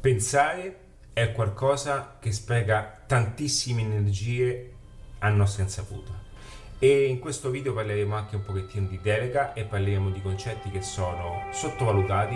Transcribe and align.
Pensare 0.00 0.78
è 1.12 1.30
qualcosa 1.32 2.16
che 2.18 2.32
spreca 2.32 3.02
tantissime 3.06 3.82
energie 3.82 4.72
a 5.18 5.28
nostra 5.28 5.62
insaputa. 5.62 6.12
E 6.78 7.04
in 7.04 7.18
questo 7.18 7.50
video 7.50 7.74
parleremo 7.74 8.14
anche 8.14 8.36
un 8.36 8.42
pochettino 8.42 8.86
di 8.86 8.98
delega 9.02 9.52
e 9.52 9.64
parleremo 9.64 10.08
di 10.08 10.22
concetti 10.22 10.70
che 10.70 10.80
sono 10.80 11.42
sottovalutati 11.52 12.34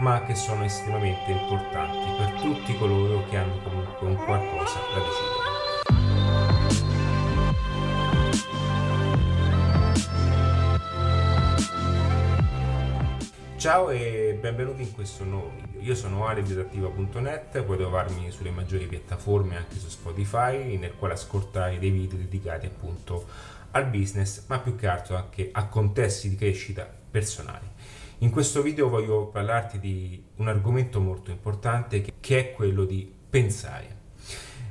ma 0.00 0.24
che 0.24 0.34
sono 0.34 0.62
estremamente 0.62 1.30
importanti 1.30 2.06
per 2.18 2.32
tutti 2.42 2.76
coloro 2.76 3.26
che 3.30 3.36
hanno 3.38 3.56
comunque 3.62 4.06
un 4.06 4.16
qualcosa 4.16 4.78
da 4.92 4.98
decidere. 4.98 5.50
Ciao 13.60 13.90
e 13.90 14.29
benvenuti 14.40 14.80
in 14.80 14.92
questo 14.92 15.22
nuovo 15.24 15.52
video. 15.54 15.82
Io 15.82 15.94
sono 15.94 16.26
Adattiva.net, 16.26 17.62
puoi 17.62 17.76
trovarmi 17.76 18.30
sulle 18.30 18.50
maggiori 18.50 18.86
piattaforme 18.86 19.56
anche 19.56 19.76
su 19.76 19.88
Spotify, 19.88 20.78
nel 20.78 20.94
quale 20.96 21.12
ascoltare 21.12 21.78
dei 21.78 21.90
video 21.90 22.16
dedicati 22.16 22.64
appunto 22.64 23.26
al 23.72 23.86
business, 23.86 24.46
ma 24.46 24.58
più 24.58 24.76
che 24.76 24.86
altro 24.86 25.16
anche 25.16 25.50
a 25.52 25.66
contesti 25.66 26.30
di 26.30 26.36
crescita 26.36 26.90
personali. 27.10 27.66
In 28.18 28.30
questo 28.30 28.62
video 28.62 28.88
voglio 28.88 29.26
parlarti 29.26 29.78
di 29.78 30.24
un 30.36 30.48
argomento 30.48 31.00
molto 31.00 31.30
importante 31.30 32.02
che 32.18 32.38
è 32.38 32.52
quello 32.52 32.86
di 32.86 33.12
pensare. 33.28 33.98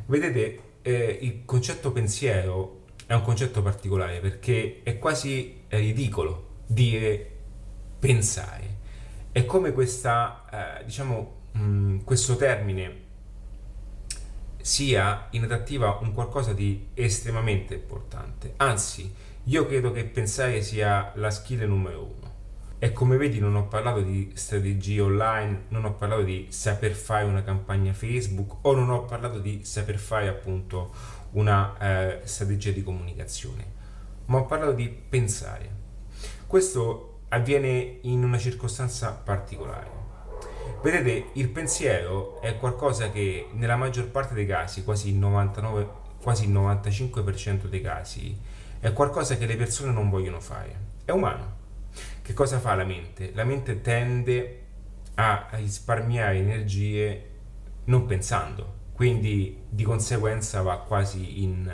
Vedete, 0.08 0.62
eh, 0.82 1.20
il 1.22 1.46
concetto 1.46 1.92
pensiero 1.92 2.86
è 3.06 3.14
un 3.14 3.22
concetto 3.22 3.62
particolare 3.62 4.20
perché 4.20 4.82
è 4.82 4.98
quasi 4.98 5.62
ridicolo 5.68 6.58
dire 6.66 7.38
pensare 8.00 8.79
è 9.32 9.46
come 9.46 9.72
questa, 9.72 10.80
eh, 10.80 10.86
diciamo, 10.86 11.36
mh, 11.52 11.62
mm, 11.62 11.98
questo 12.04 12.36
termine 12.36 13.08
sia 14.62 15.28
in 15.32 15.44
adattiva 15.44 16.00
un 16.02 16.14
qualcosa 16.14 16.54
di 16.54 16.90
estremamente 16.94 17.76
importante. 17.76 18.54
Anzi, 18.58 19.12
io 19.46 19.66
credo 19.66 19.92
che 19.92 20.04
pensare 20.06 20.62
sia 20.62 21.12
la 21.16 21.32
skill 21.32 21.64
numero 21.64 22.04
uno. 22.04 22.28
E 22.82 22.94
come 22.94 23.18
vedi 23.18 23.40
non 23.40 23.56
ho 23.56 23.68
parlato 23.68 24.02
di 24.02 24.32
strategie 24.36 25.02
online, 25.02 25.64
non 25.70 25.84
ho 25.86 25.96
parlato 25.96 26.24
di 26.24 26.48
saper 26.50 26.94
fare 26.94 27.26
una 27.26 27.44
campagna 27.44 27.94
Facebook 27.94 28.58
o 28.62 28.74
non 28.74 28.90
ho 28.90 29.04
parlato 29.04 29.40
di 29.40 29.66
saper 29.66 29.98
fare 29.98 30.30
appunto 30.30 30.94
una 31.32 31.78
eh, 31.78 32.22
strategia 32.24 32.72
di 32.72 32.82
comunicazione, 32.82 33.66
ma 34.26 34.38
ho 34.38 34.46
parlato 34.46 34.74
di 34.74 34.88
pensare. 34.88 35.78
Questo 36.48 37.09
avviene 37.30 38.00
in 38.02 38.24
una 38.24 38.38
circostanza 38.38 39.12
particolare. 39.12 39.98
Vedete, 40.82 41.32
il 41.34 41.50
pensiero 41.50 42.40
è 42.42 42.58
qualcosa 42.58 43.12
che 43.12 43.48
nella 43.54 43.76
maggior 43.76 44.08
parte 44.08 44.34
dei 44.34 44.46
casi, 44.46 44.84
quasi 44.84 45.10
il 45.10 45.16
99, 45.16 45.90
quasi 46.22 46.46
il 46.46 46.54
95% 46.54 47.66
dei 47.66 47.82
casi, 47.82 48.38
è 48.80 48.94
qualcosa 48.94 49.36
che 49.38 49.46
le 49.46 49.58
persone 49.58 49.92
non 49.92 50.10
vogliono 50.10 50.40
fare. 50.40 50.88
È 51.04 51.12
umano. 51.12 51.58
Che 52.22 52.34
cosa 52.34 52.60
fa 52.60 52.76
la 52.76 52.86
mente? 52.86 53.32
La 53.34 53.44
mente 53.44 53.82
tende 53.82 54.64
a 55.16 55.48
risparmiare 55.52 56.38
energie 56.38 57.30
non 57.86 58.06
pensando, 58.06 58.76
quindi 58.94 59.64
di 59.68 59.84
conseguenza 59.84 60.62
va 60.62 60.78
quasi 60.78 61.44
in, 61.44 61.70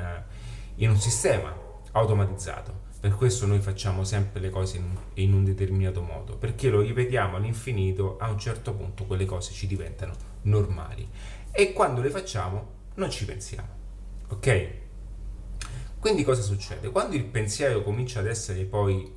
in 0.76 0.90
un 0.90 0.98
sistema 0.98 1.56
automatizzato. 1.92 2.85
Per 3.06 3.14
questo 3.14 3.46
noi 3.46 3.60
facciamo 3.60 4.04
sempre 4.04 4.40
le 4.40 4.50
cose 4.50 4.78
in, 4.78 4.98
in, 5.14 5.34
un 5.34 5.44
determinato 5.44 6.02
modo, 6.02 6.38
perché 6.38 6.70
lo 6.70 6.82
ripetiamo 6.82 7.36
all'infinito, 7.36 8.18
a 8.18 8.32
un 8.32 8.40
certo 8.40 8.74
punto 8.74 9.04
quelle 9.04 9.26
cose 9.26 9.54
ci 9.54 9.68
diventano 9.68 10.16
normali. 10.42 11.08
E 11.52 11.72
quando 11.72 12.02
le 12.02 12.10
facciamo 12.10 12.68
non 12.96 13.12
ci 13.12 13.26
pensiamo. 13.26 13.68
Ok? 14.30 14.70
Quindi 16.00 16.24
cosa 16.24 16.42
succede? 16.42 16.90
Quando 16.90 17.16
il 17.16 17.26
pensiero 17.26 17.84
comincia 17.84 18.22
ad 18.22 18.26
essere 18.26 18.64
poi 18.64 19.14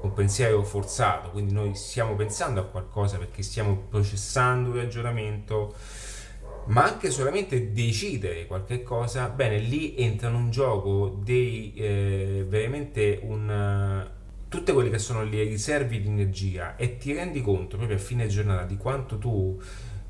un 0.00 0.12
pensiero 0.12 0.64
forzato, 0.64 1.30
quindi 1.30 1.52
noi 1.52 1.76
stiamo 1.76 2.16
pensando 2.16 2.58
a 2.58 2.64
qualcosa 2.64 3.16
perché 3.18 3.44
stiamo 3.44 3.76
processando 3.88 4.70
un 4.70 4.76
ragionamento, 4.76 5.72
ma 6.70 6.84
anche 6.84 7.10
solamente 7.10 7.72
decidere 7.72 8.46
qualche 8.46 8.82
cosa, 8.82 9.28
bene, 9.28 9.58
lì 9.58 9.96
entrano 9.96 10.38
in 10.38 10.50
gioco 10.50 11.20
dei 11.22 11.72
eh, 11.74 12.44
veramente 12.48 13.18
un 13.22 14.08
tutte 14.48 14.72
quelle 14.72 14.90
che 14.90 14.98
sono 14.98 15.22
le 15.22 15.44
riserve 15.44 16.00
di 16.00 16.08
energia 16.08 16.74
e 16.74 16.96
ti 16.96 17.12
rendi 17.12 17.40
conto 17.40 17.76
proprio 17.76 17.96
a 17.96 18.00
fine 18.00 18.26
giornata 18.26 18.64
di 18.64 18.76
quanto 18.76 19.16
tu 19.16 19.60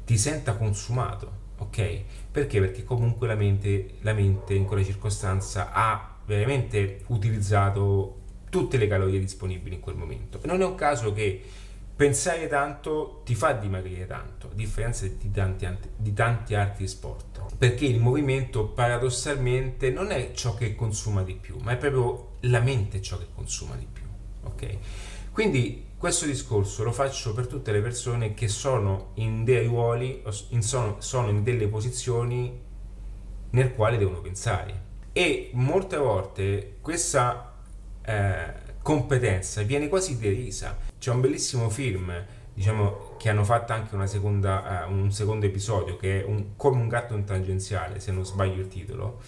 ti 0.04 0.16
senta 0.16 0.56
consumato, 0.56 1.32
ok? 1.59 2.03
Perché? 2.31 2.59
Perché 2.59 2.84
comunque 2.84 3.26
la 3.26 3.34
mente, 3.34 3.97
la 4.00 4.15
mente 4.15 4.54
in 4.54 4.65
quella 4.65 4.82
circostanza 4.82 5.72
ha 5.72 6.16
veramente 6.25 7.03
utilizzato 7.09 8.16
tutte 8.49 8.78
le 8.78 8.87
calorie 8.87 9.19
disponibili 9.19 9.75
in 9.76 9.81
quel 9.81 9.97
momento. 9.97 10.41
Non 10.44 10.62
è 10.62 10.65
un 10.65 10.75
caso 10.75 11.12
che 11.12 11.43
pensare 12.00 12.49
tanto 12.49 13.21
ti 13.27 13.34
fa 13.34 13.53
dimagrire 13.53 14.06
tanto, 14.06 14.49
a 14.50 14.55
differenza 14.55 15.06
di 15.06 15.31
tanti, 15.31 15.69
di 15.94 16.15
tanti, 16.15 16.55
altri 16.55 16.88
sport. 16.88 17.56
Perché 17.59 17.84
il 17.84 18.00
movimento 18.00 18.69
paradossalmente 18.69 19.91
non 19.91 20.11
è 20.11 20.33
ciò 20.33 20.55
che 20.55 20.75
consuma 20.75 21.22
di 21.22 21.34
più, 21.34 21.59
ma 21.61 21.72
è 21.72 21.77
proprio 21.77 22.37
la 22.49 22.61
mente 22.61 23.03
ciò 23.03 23.19
che 23.19 23.27
consuma 23.34 23.75
di 23.75 23.87
più. 23.93 24.05
Ok? 24.44 24.78
Quindi 25.31 25.88
questo 25.99 26.25
discorso 26.25 26.84
lo 26.84 26.93
faccio 26.93 27.34
per 27.34 27.47
tutte 27.47 27.71
le 27.71 27.83
persone 27.83 28.32
che 28.32 28.49
sono 28.49 29.11
in 29.17 29.44
dei 29.44 29.67
ruoli, 29.67 30.22
in 30.49 30.62
sono, 30.62 31.03
sono 31.03 31.28
in 31.28 31.43
delle 31.43 31.69
posizioni 31.69 32.59
nel 33.50 33.75
quale 33.75 33.99
devono 33.99 34.22
pensare. 34.22 34.84
E 35.12 35.50
molte 35.53 35.99
volte 35.99 36.78
questa 36.81 37.56
eh, 38.00 38.55
competenza 38.81 39.61
viene 39.61 39.88
quasi 39.88 40.19
derisa 40.19 40.88
c'è 41.00 41.11
un 41.11 41.22
bellissimo 41.22 41.71
film, 41.71 42.12
diciamo, 42.53 43.16
che 43.19 43.31
hanno 43.31 43.43
fatto 43.43 43.72
anche 43.72 44.06
seconda, 44.06 44.87
uh, 44.87 44.93
un 44.93 45.11
secondo 45.11 45.47
episodio, 45.47 45.97
che 45.97 46.21
è 46.21 46.25
un, 46.25 46.56
come 46.56 46.78
un 46.78 46.88
gatto 46.88 47.15
in 47.15 47.25
tangenziale, 47.25 48.00
se 48.00 48.12
non 48.12 48.27
sbaglio 48.27 48.61
il 48.61 48.69
titolo. 48.69 49.22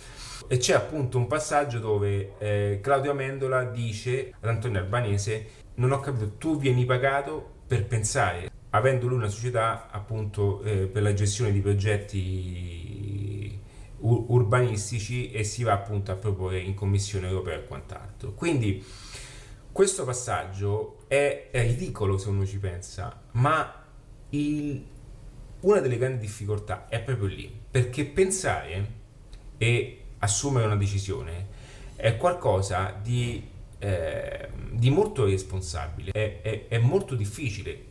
E 0.49 0.59
c'è 0.59 0.75
appunto 0.75 1.17
un 1.17 1.27
passaggio 1.27 1.79
dove 1.79 2.35
eh, 2.37 2.81
Claudio 2.83 3.13
Amendola 3.13 3.65
dice 3.65 4.35
ad 4.39 4.51
Antonio 4.51 4.81
Albanese: 4.81 5.47
Non 5.77 5.93
ho 5.93 6.01
capito, 6.01 6.37
tu 6.37 6.59
vieni 6.59 6.85
pagato 6.85 7.61
per 7.67 7.87
pensare, 7.87 8.51
avendo 8.71 9.07
lui 9.07 9.17
una 9.17 9.29
società 9.29 9.89
appunto 9.91 10.63
eh, 10.63 10.89
per 10.89 11.03
la 11.03 11.15
gestione 11.15 11.53
di 11.53 11.61
progetti 11.61 13.61
urbanistici 14.03 15.31
e 15.31 15.45
si 15.45 15.63
va 15.63 15.73
appunto 15.73 16.11
a 16.11 16.17
proporre 16.17 16.59
in 16.59 16.75
commissione 16.75 17.29
europea 17.29 17.57
e 17.57 17.65
quant'altro. 17.65 18.35
Quindi 18.35 18.85
questo 19.73 20.05
passaggio 20.05 20.99
è, 21.09 21.49
è, 21.51 21.63
ridicolo 21.63 22.19
se 22.19 22.29
uno 22.29 22.45
ci 22.45 22.59
pensa, 22.59 23.23
ma 23.33 23.83
il, 24.31 24.85
una 25.61 25.81
delle 25.81 25.97
grandi 25.97 26.19
difficoltà 26.19 26.89
è 26.89 27.01
proprio 27.01 27.27
lì, 27.29 27.61
perché 27.71 28.05
pensare 28.05 29.01
e 29.57 30.01
assumere 30.19 30.67
una 30.67 30.77
decisione 30.77 31.61
è 31.97 32.17
qualcosa 32.19 32.95
di, 33.01 33.49
eh, 33.79 34.49
di 34.73 34.91
molto 34.91 35.25
responsabile, 35.25 36.13
è, 36.13 36.43
è, 36.43 36.69
è 36.69 36.79
molto 36.79 37.15
difficile 37.15 37.87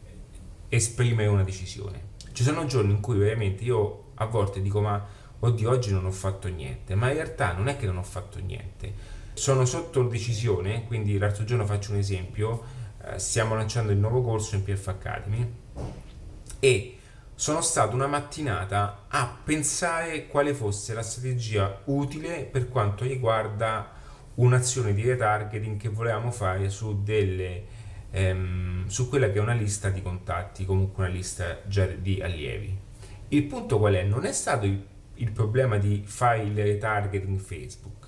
esprimere 0.69 1.29
una 1.29 1.43
decisione. 1.43 2.09
Ci 2.31 2.43
sono 2.43 2.65
giorni 2.65 2.91
in 2.91 3.01
cui 3.01 3.17
veramente 3.17 3.63
io 3.63 4.11
a 4.15 4.25
volte 4.25 4.61
dico 4.61 4.81
ma 4.81 5.03
oddio 5.39 5.69
oggi 5.69 5.91
non 5.91 6.05
ho 6.05 6.11
fatto 6.11 6.47
niente, 6.47 6.93
ma 6.93 7.09
in 7.09 7.15
realtà 7.15 7.53
non 7.53 7.67
è 7.67 7.75
che 7.75 7.87
non 7.87 7.97
ho 7.97 8.03
fatto 8.03 8.39
niente 8.39 9.20
sono 9.33 9.65
sotto 9.65 10.03
decisione, 10.03 10.85
quindi 10.85 11.17
l'altro 11.17 11.43
giorno 11.43 11.65
faccio 11.65 11.91
un 11.91 11.97
esempio, 11.97 12.63
eh, 13.03 13.19
stiamo 13.19 13.55
lanciando 13.55 13.91
il 13.91 13.97
nuovo 13.97 14.21
corso 14.21 14.55
in 14.55 14.63
PF 14.63 14.87
Academy 14.87 15.53
e 16.59 16.97
sono 17.33 17.61
stato 17.61 17.95
una 17.95 18.07
mattinata 18.07 19.05
a 19.07 19.37
pensare 19.43 20.27
quale 20.27 20.53
fosse 20.53 20.93
la 20.93 21.01
strategia 21.01 21.81
utile 21.85 22.43
per 22.43 22.69
quanto 22.69 23.03
riguarda 23.03 23.91
un'azione 24.35 24.93
di 24.93 25.03
retargeting 25.03 25.77
che 25.77 25.89
volevamo 25.89 26.31
fare 26.31 26.69
su 26.69 27.01
delle 27.01 27.79
ehm, 28.11 28.87
su 28.87 29.09
quella 29.09 29.31
che 29.31 29.39
è 29.39 29.41
una 29.41 29.53
lista 29.53 29.89
di 29.89 30.01
contatti, 30.01 30.65
comunque 30.65 31.05
una 31.05 31.13
lista 31.13 31.61
già 31.65 31.85
di 31.85 32.21
allievi. 32.21 32.77
Il 33.29 33.43
punto 33.45 33.79
qual 33.79 33.95
è? 33.95 34.03
Non 34.03 34.25
è 34.25 34.31
stato 34.33 34.65
il, 34.65 34.85
il 35.15 35.31
problema 35.31 35.77
di 35.77 36.03
fare 36.05 36.43
il 36.43 36.55
retargeting 36.55 37.39
Facebook, 37.39 38.00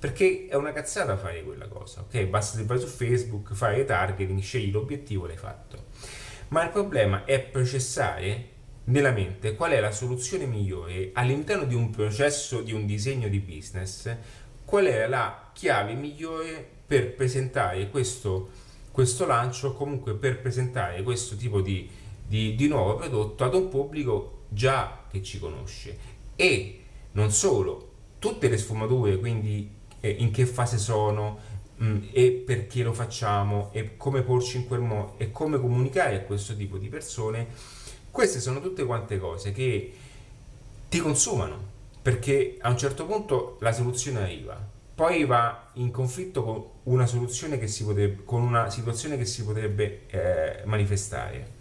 perché 0.00 0.46
è 0.48 0.54
una 0.54 0.72
cazzata 0.72 1.18
fare 1.18 1.44
quella 1.44 1.68
cosa, 1.68 2.00
ok? 2.00 2.24
Basta 2.24 2.56
che 2.56 2.64
vai 2.64 2.80
su 2.80 2.86
Facebook, 2.86 3.52
fai 3.52 3.76
retargeting, 3.76 4.40
scegli 4.40 4.72
l'obiettivo, 4.72 5.26
l'hai 5.26 5.36
fatto. 5.36 5.88
Ma 6.48 6.64
il 6.64 6.70
problema 6.70 7.26
è 7.26 7.38
processare 7.38 8.48
nella 8.84 9.10
mente 9.10 9.54
qual 9.54 9.72
è 9.72 9.80
la 9.80 9.92
soluzione 9.92 10.46
migliore 10.46 11.10
all'interno 11.12 11.64
di 11.64 11.74
un 11.74 11.90
processo, 11.90 12.62
di 12.62 12.72
un 12.72 12.86
disegno 12.86 13.28
di 13.28 13.40
business, 13.40 14.16
qual 14.64 14.86
è 14.86 15.06
la 15.06 15.50
chiave 15.52 15.92
migliore 15.92 16.66
per 16.86 17.14
presentare 17.14 17.90
questo, 17.90 18.48
questo 18.90 19.26
lancio, 19.26 19.74
comunque 19.74 20.14
per 20.14 20.40
presentare 20.40 21.02
questo 21.02 21.36
tipo 21.36 21.60
di, 21.60 21.86
di, 22.26 22.54
di 22.54 22.68
nuovo 22.68 22.96
prodotto 22.96 23.44
ad 23.44 23.52
un 23.52 23.68
pubblico 23.68 24.44
già 24.48 25.04
che 25.10 25.22
ci 25.22 25.38
conosce 25.38 25.98
e 26.36 26.80
non 27.12 27.30
solo, 27.30 27.88
tutte 28.18 28.48
le 28.48 28.56
sfumature, 28.56 29.18
quindi 29.18 29.78
eh, 30.00 30.10
in 30.10 30.30
che 30.30 30.46
fase 30.46 30.78
sono 30.78 31.38
mh, 31.76 31.86
mm, 31.86 31.98
e 32.12 32.30
perché 32.32 32.82
lo 32.82 32.92
facciamo 32.92 33.70
e 33.72 33.96
come 33.96 34.22
porci 34.22 34.58
in 34.58 34.66
quel 34.66 34.80
modo 34.80 35.14
e 35.18 35.30
come 35.30 35.58
comunicare 35.60 36.16
a 36.16 36.20
questo 36.20 36.56
tipo 36.56 36.78
di 36.78 36.88
persone, 36.88 37.46
queste 38.10 38.40
sono 38.40 38.60
tutte 38.60 38.84
quante 38.84 39.18
cose 39.18 39.52
che 39.52 39.92
ti 40.88 40.98
consumano 40.98 41.78
perché 42.02 42.56
a 42.60 42.70
un 42.70 42.78
certo 42.78 43.06
punto 43.06 43.56
la 43.60 43.72
soluzione 43.72 44.22
arriva 44.22 44.78
poi 45.00 45.24
va 45.24 45.70
in 45.74 45.90
conflitto 45.90 46.42
con 46.42 46.64
una 46.82 47.06
soluzione 47.06 47.58
che 47.58 47.66
si 47.68 47.84
potrebbe, 47.84 48.22
con 48.26 48.42
una 48.42 48.68
situazione 48.68 49.16
che 49.16 49.24
si 49.24 49.42
potrebbe 49.44 50.02
eh, 50.08 50.62
manifestare. 50.66 51.52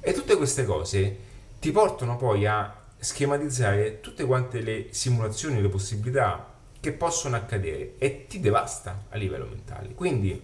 E 0.00 0.12
tutte 0.12 0.36
queste 0.36 0.64
cose 0.64 1.18
ti 1.60 1.70
portano 1.70 2.16
poi 2.16 2.46
a 2.46 2.82
schematizzare 2.98 4.00
tutte 4.00 4.24
quante 4.24 4.60
le 4.60 4.88
simulazioni, 4.90 5.62
le 5.62 5.68
possibilità 5.68 6.53
che 6.84 6.92
possono 6.92 7.34
accadere 7.36 7.94
e 7.96 8.26
ti 8.26 8.40
devasta 8.40 9.04
a 9.08 9.16
livello 9.16 9.46
mentale. 9.46 9.94
Quindi 9.94 10.38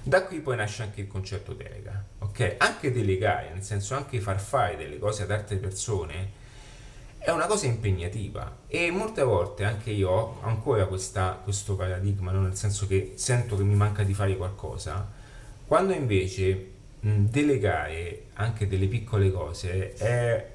da 0.00 0.22
qui 0.22 0.38
poi 0.38 0.54
nasce 0.54 0.84
anche 0.84 1.00
il 1.00 1.08
concetto 1.08 1.54
delega, 1.54 2.04
ok? 2.20 2.54
Anche 2.58 2.92
delegare, 2.92 3.50
nel 3.52 3.64
senso 3.64 3.96
anche 3.96 4.20
far 4.20 4.38
fare 4.38 4.76
delle 4.76 4.96
cose 4.96 5.24
ad 5.24 5.32
altre 5.32 5.56
persone 5.56 6.36
è 7.18 7.30
una 7.30 7.46
cosa 7.46 7.66
impegnativa 7.66 8.58
e 8.68 8.92
molte 8.92 9.24
volte 9.24 9.64
anche 9.64 9.90
io 9.90 10.08
ho 10.08 10.38
ancora 10.42 10.86
questa, 10.86 11.40
questo 11.42 11.74
paradigma, 11.74 12.30
no? 12.30 12.42
nel 12.42 12.54
senso 12.54 12.86
che 12.86 13.14
sento 13.16 13.56
che 13.56 13.64
mi 13.64 13.74
manca 13.74 14.04
di 14.04 14.14
fare 14.14 14.36
qualcosa, 14.36 15.04
quando 15.66 15.94
invece 15.94 16.70
mh, 17.00 17.24
delegare 17.24 18.26
anche 18.34 18.68
delle 18.68 18.86
piccole 18.86 19.32
cose 19.32 19.94
è 19.94 20.52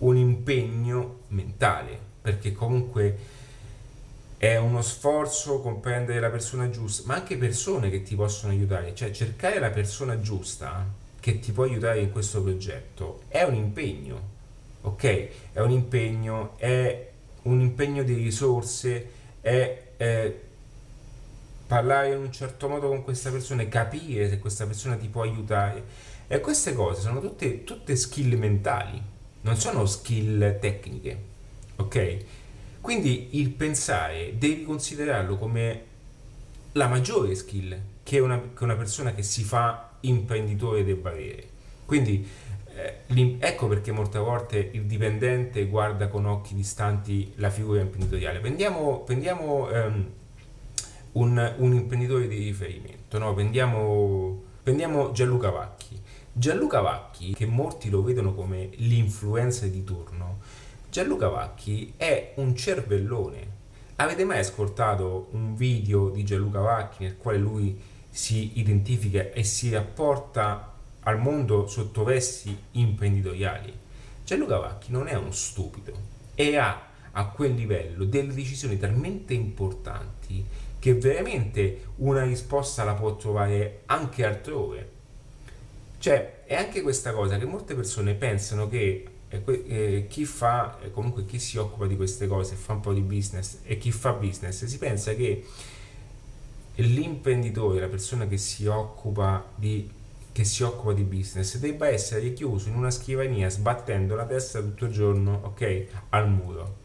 un 0.00 0.14
impegno 0.18 1.20
mentale, 1.28 1.98
perché 2.20 2.52
comunque 2.52 3.37
è 4.38 4.56
uno 4.56 4.80
sforzo 4.80 5.60
comprendere 5.60 6.20
la 6.20 6.30
persona 6.30 6.70
giusta, 6.70 7.06
ma 7.06 7.16
anche 7.16 7.36
persone 7.36 7.90
che 7.90 8.02
ti 8.02 8.14
possono 8.14 8.52
aiutare, 8.52 8.94
cioè 8.94 9.10
cercare 9.10 9.58
la 9.58 9.70
persona 9.70 10.20
giusta 10.20 10.86
che 11.20 11.38
ti 11.40 11.52
può 11.52 11.64
aiutare 11.64 12.00
in 12.00 12.10
questo 12.10 12.42
progetto 12.42 13.22
è 13.28 13.42
un 13.42 13.54
impegno 13.54 14.36
ok? 14.80 15.28
È 15.52 15.60
un 15.60 15.70
impegno, 15.70 16.56
è 16.56 17.10
un 17.42 17.60
impegno 17.60 18.02
di 18.02 18.14
risorse, 18.14 19.10
è, 19.40 19.82
è 19.96 20.34
parlare 21.66 22.12
in 22.12 22.18
un 22.18 22.32
certo 22.32 22.68
modo 22.68 22.88
con 22.88 23.02
questa 23.02 23.30
persona, 23.30 23.66
capire 23.68 24.28
se 24.28 24.38
questa 24.38 24.66
persona 24.66 24.96
ti 24.96 25.08
può 25.08 25.22
aiutare. 25.22 26.06
E 26.26 26.40
queste 26.40 26.74
cose 26.74 27.00
sono 27.00 27.20
tutte, 27.20 27.64
tutte 27.64 27.96
skill 27.96 28.38
mentali, 28.38 29.00
non 29.42 29.56
sono 29.56 29.86
skill 29.86 30.58
tecniche, 30.58 31.18
ok? 31.76 32.24
Quindi 32.80 33.38
il 33.38 33.50
pensare 33.50 34.34
devi 34.38 34.64
considerarlo 34.64 35.36
come 35.36 35.82
la 36.72 36.86
maggiore 36.86 37.34
skill 37.34 37.76
che 38.02 38.18
una, 38.20 38.40
che 38.54 38.64
una 38.64 38.76
persona 38.76 39.12
che 39.12 39.22
si 39.22 39.42
fa 39.42 39.90
imprenditore 40.00 40.84
debba 40.84 41.10
avere. 41.10 41.46
Quindi 41.84 42.26
eh, 42.78 43.36
ecco 43.40 43.66
perché 43.66 43.90
molte 43.90 44.18
volte 44.18 44.70
il 44.72 44.84
dipendente 44.84 45.66
guarda 45.66 46.08
con 46.08 46.26
occhi 46.26 46.54
distanti 46.54 47.32
la 47.36 47.50
figura 47.50 47.80
imprenditoriale. 47.80 48.38
Prendiamo, 48.38 49.00
prendiamo 49.00 49.68
um, 49.70 50.06
un, 51.12 51.54
un, 51.58 51.72
imprenditore 51.74 52.28
di 52.28 52.36
riferimento, 52.36 53.18
no? 53.18 53.34
prendiamo, 53.34 54.42
prendiamo 54.62 55.10
Gianluca 55.10 55.50
Vacchi. 55.50 56.00
Gianluca 56.32 56.80
Vacchi, 56.80 57.34
che 57.34 57.46
molti 57.46 57.90
lo 57.90 58.02
vedono 58.02 58.32
come 58.32 58.68
l'influencer 58.76 59.70
di 59.70 59.82
turno, 59.82 60.37
Gianluca 60.90 61.28
Vacchi 61.28 61.92
è 61.98 62.32
un 62.36 62.56
cervellone. 62.56 63.56
Avete 63.96 64.24
mai 64.24 64.38
ascoltato 64.38 65.28
un 65.32 65.54
video 65.54 66.08
di 66.08 66.24
Gianluca 66.24 66.60
Vacchi 66.60 67.02
nel 67.02 67.18
quale 67.18 67.36
lui 67.36 67.78
si 68.08 68.58
identifica 68.58 69.30
e 69.30 69.44
si 69.44 69.70
rapporta 69.70 70.72
al 71.00 71.18
mondo 71.20 71.66
sotto 71.66 72.04
vesti 72.04 72.56
imprenditoriali. 72.72 73.70
Gianluca 74.24 74.56
Vacchi 74.56 74.90
non 74.90 75.08
è 75.08 75.14
uno 75.14 75.30
stupido 75.30 75.92
e 76.34 76.56
ha 76.56 76.86
a 77.12 77.26
quel 77.26 77.52
livello 77.52 78.04
delle 78.04 78.32
decisioni 78.32 78.78
talmente 78.78 79.34
importanti 79.34 80.42
che 80.78 80.94
veramente 80.94 81.88
una 81.96 82.22
risposta 82.22 82.84
la 82.84 82.94
può 82.94 83.14
trovare 83.16 83.82
anche 83.86 84.24
altrove. 84.24 84.90
Cioè, 85.98 86.44
è 86.44 86.54
anche 86.54 86.80
questa 86.80 87.12
cosa 87.12 87.36
che 87.36 87.44
molte 87.44 87.74
persone 87.74 88.14
pensano 88.14 88.68
che 88.68 89.06
eh, 89.28 89.42
eh 89.44 90.06
chi 90.08 90.24
fa, 90.24 90.78
comunque 90.92 91.24
chi 91.26 91.38
si 91.38 91.58
occupa 91.58 91.86
di 91.86 91.96
queste 91.96 92.26
cose, 92.26 92.54
fa 92.54 92.74
un 92.74 92.80
po' 92.80 92.92
di 92.92 93.00
business 93.00 93.58
e 93.64 93.78
chi 93.78 93.92
fa 93.92 94.12
business, 94.12 94.64
si 94.64 94.78
pensa 94.78 95.14
che 95.14 95.44
l'imprenditore, 96.76 97.80
la 97.80 97.88
persona 97.88 98.26
che 98.26 98.38
si 98.38 98.66
occupa 98.66 99.44
di 99.54 99.96
che 100.38 100.44
si 100.44 100.62
occupa 100.62 100.92
di 100.92 101.02
business 101.02 101.56
debba 101.56 101.88
essere 101.88 102.32
chiuso 102.32 102.68
in 102.68 102.76
una 102.76 102.92
scrivania 102.92 103.48
sbattendo 103.48 104.14
la 104.14 104.24
testa 104.24 104.60
tutto 104.60 104.84
il 104.84 104.92
giorno, 104.92 105.40
ok, 105.42 105.86
al 106.10 106.30
muro. 106.30 106.76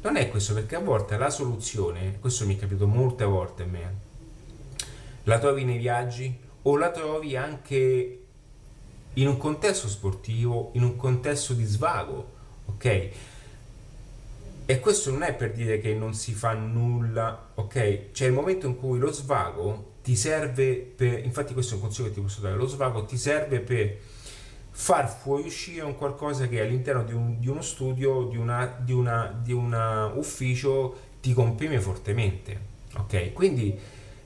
Non 0.00 0.16
è 0.16 0.30
questo 0.30 0.54
perché 0.54 0.76
a 0.76 0.80
volte 0.80 1.18
la 1.18 1.28
soluzione, 1.28 2.16
questo 2.18 2.46
mi 2.46 2.56
è 2.56 2.58
capitato 2.58 2.86
molte 2.86 3.24
volte 3.24 3.64
a 3.64 3.66
me, 3.66 3.94
la 5.24 5.38
trovi 5.38 5.64
nei 5.64 5.76
viaggi 5.76 6.34
o 6.62 6.76
la 6.78 6.90
trovi 6.90 7.36
anche 7.36 8.17
in 9.14 9.26
un 9.26 9.36
contesto 9.36 9.88
sportivo, 9.88 10.70
in 10.74 10.82
un 10.82 10.96
contesto 10.96 11.52
di 11.54 11.64
svago, 11.64 12.32
ok? 12.66 13.10
E 14.66 14.80
questo 14.80 15.10
non 15.10 15.22
è 15.22 15.34
per 15.34 15.52
dire 15.52 15.80
che 15.80 15.94
non 15.94 16.14
si 16.14 16.32
fa 16.32 16.52
nulla, 16.52 17.48
ok? 17.54 18.10
C'è 18.12 18.26
il 18.26 18.32
momento 18.32 18.66
in 18.66 18.76
cui 18.76 18.98
lo 18.98 19.10
svago 19.10 19.94
ti 20.02 20.14
serve 20.14 20.74
per, 20.74 21.24
infatti 21.24 21.52
questo 21.52 21.72
è 21.72 21.76
un 21.76 21.82
consiglio 21.82 22.08
che 22.08 22.14
ti 22.14 22.20
posso 22.20 22.40
dare, 22.40 22.54
lo 22.54 22.66
svago 22.66 23.04
ti 23.04 23.16
serve 23.16 23.60
per 23.60 23.96
far 24.70 25.08
fuoriuscire 25.10 25.84
un 25.84 25.96
qualcosa 25.96 26.46
che 26.46 26.60
all'interno 26.60 27.02
di, 27.02 27.12
un, 27.12 27.40
di 27.40 27.48
uno 27.48 27.62
studio, 27.62 28.24
di, 28.24 28.36
una, 28.36 28.76
di, 28.78 28.92
una, 28.92 29.38
di 29.42 29.52
un 29.52 30.12
ufficio 30.14 30.96
ti 31.20 31.32
comprime 31.32 31.80
fortemente, 31.80 32.60
ok? 32.96 33.32
Quindi 33.32 33.76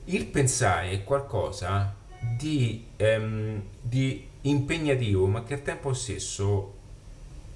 il 0.05 0.25
pensare 0.25 0.91
è 0.91 1.03
qualcosa 1.03 1.95
di, 2.37 2.85
ehm, 2.97 3.61
di 3.81 4.27
impegnativo, 4.41 5.27
ma 5.27 5.43
che 5.43 5.55
al 5.55 5.61
tempo 5.61 5.93
stesso 5.93 6.73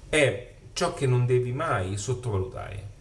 è 0.08 0.54
ciò 0.72 0.94
che 0.94 1.06
non 1.06 1.26
devi 1.26 1.52
mai 1.52 1.96
sottovalutare. 1.96 2.96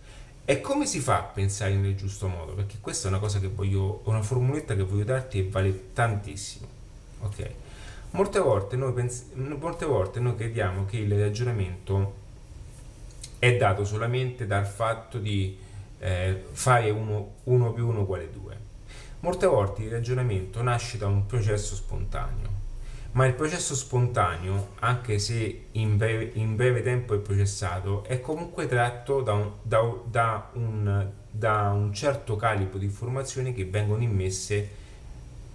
E 0.45 0.61
come 0.61 0.85
si 0.85 0.99
fa 0.99 1.19
a 1.19 1.23
pensare 1.23 1.75
nel 1.75 1.95
giusto 1.95 2.27
modo? 2.27 2.53
Perché 2.53 2.77
questa 2.79 3.07
è 3.07 3.11
una 3.11 3.19
cosa 3.19 3.39
che 3.39 3.47
voglio, 3.47 4.01
una 4.05 4.21
formuletta 4.21 4.75
che 4.75 4.83
voglio 4.83 5.03
darti 5.03 5.39
e 5.39 5.49
vale 5.49 5.93
tantissimo. 5.93 6.67
Ok? 7.21 7.51
Molte 8.11 8.39
volte 8.39 8.75
noi, 8.77 8.93
pens- 8.93 9.25
molte 9.33 9.85
volte 9.85 10.19
noi 10.19 10.35
crediamo 10.35 10.85
che 10.85 10.97
il 10.97 11.19
ragionamento 11.19 12.25
è 13.39 13.55
dato 13.57 13.83
solamente 13.83 14.47
dal 14.47 14.65
fatto 14.65 15.19
di 15.19 15.57
eh, 15.99 16.43
fare 16.51 16.89
1 16.89 17.33
più 17.43 17.87
1 17.87 17.99
uguale 17.99 18.31
2. 18.31 18.57
Molte 19.27 19.45
volte 19.45 19.83
il 19.83 19.91
ragionamento 19.91 20.63
nasce 20.63 20.97
da 20.97 21.07
un 21.07 21.25
processo 21.25 21.75
spontaneo 21.75 22.55
ma 23.11 23.25
il 23.25 23.33
processo 23.33 23.75
spontaneo, 23.75 24.69
anche 24.79 25.19
se 25.19 25.65
in 25.71 25.97
breve, 25.97 26.31
in 26.35 26.55
breve 26.55 26.81
tempo 26.81 27.13
è 27.13 27.17
processato, 27.17 28.05
è 28.05 28.21
comunque 28.21 28.67
tratto 28.67 29.21
da 29.21 29.33
un, 29.33 29.51
da, 29.63 29.81
da, 30.05 30.49
un, 30.53 31.11
da 31.29 31.71
un, 31.71 31.93
certo 31.93 32.35
calibro 32.35 32.77
di 32.77 32.85
informazioni 32.85 33.53
che 33.53 33.65
vengono 33.65 34.03
immesse 34.03 34.69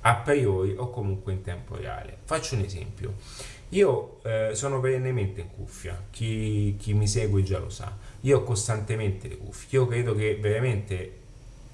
a 0.01 0.17
priori 0.17 0.75
o 0.77 0.91
comunque 0.91 1.33
in 1.33 1.43
tempo 1.43 1.77
reale. 1.77 2.19
Faccio 2.25 2.57
un 2.57 2.63
esempio. 2.63 3.15
Io 3.71 4.23
eh, 4.25 4.51
sono 4.55 4.81
perennemente 4.81 5.41
in 5.41 5.51
cuffia, 5.51 6.03
chi, 6.11 6.77
chi 6.79 6.93
mi 6.95 7.07
segue 7.07 7.43
già 7.43 7.59
lo 7.59 7.71
sa. 7.71 7.97
Io 8.23 8.39
ho 8.39 8.43
costantemente 8.43 9.29
le 9.29 9.37
cuffie. 9.39 9.79
Io 9.79 9.87
credo 9.87 10.15
che 10.15 10.37
veramente 10.37 11.21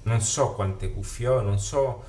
non 0.09 0.21
so 0.21 0.53
quante 0.53 0.91
cuffie 0.91 1.27
ho, 1.27 1.41
non 1.41 1.59
so 1.59 2.03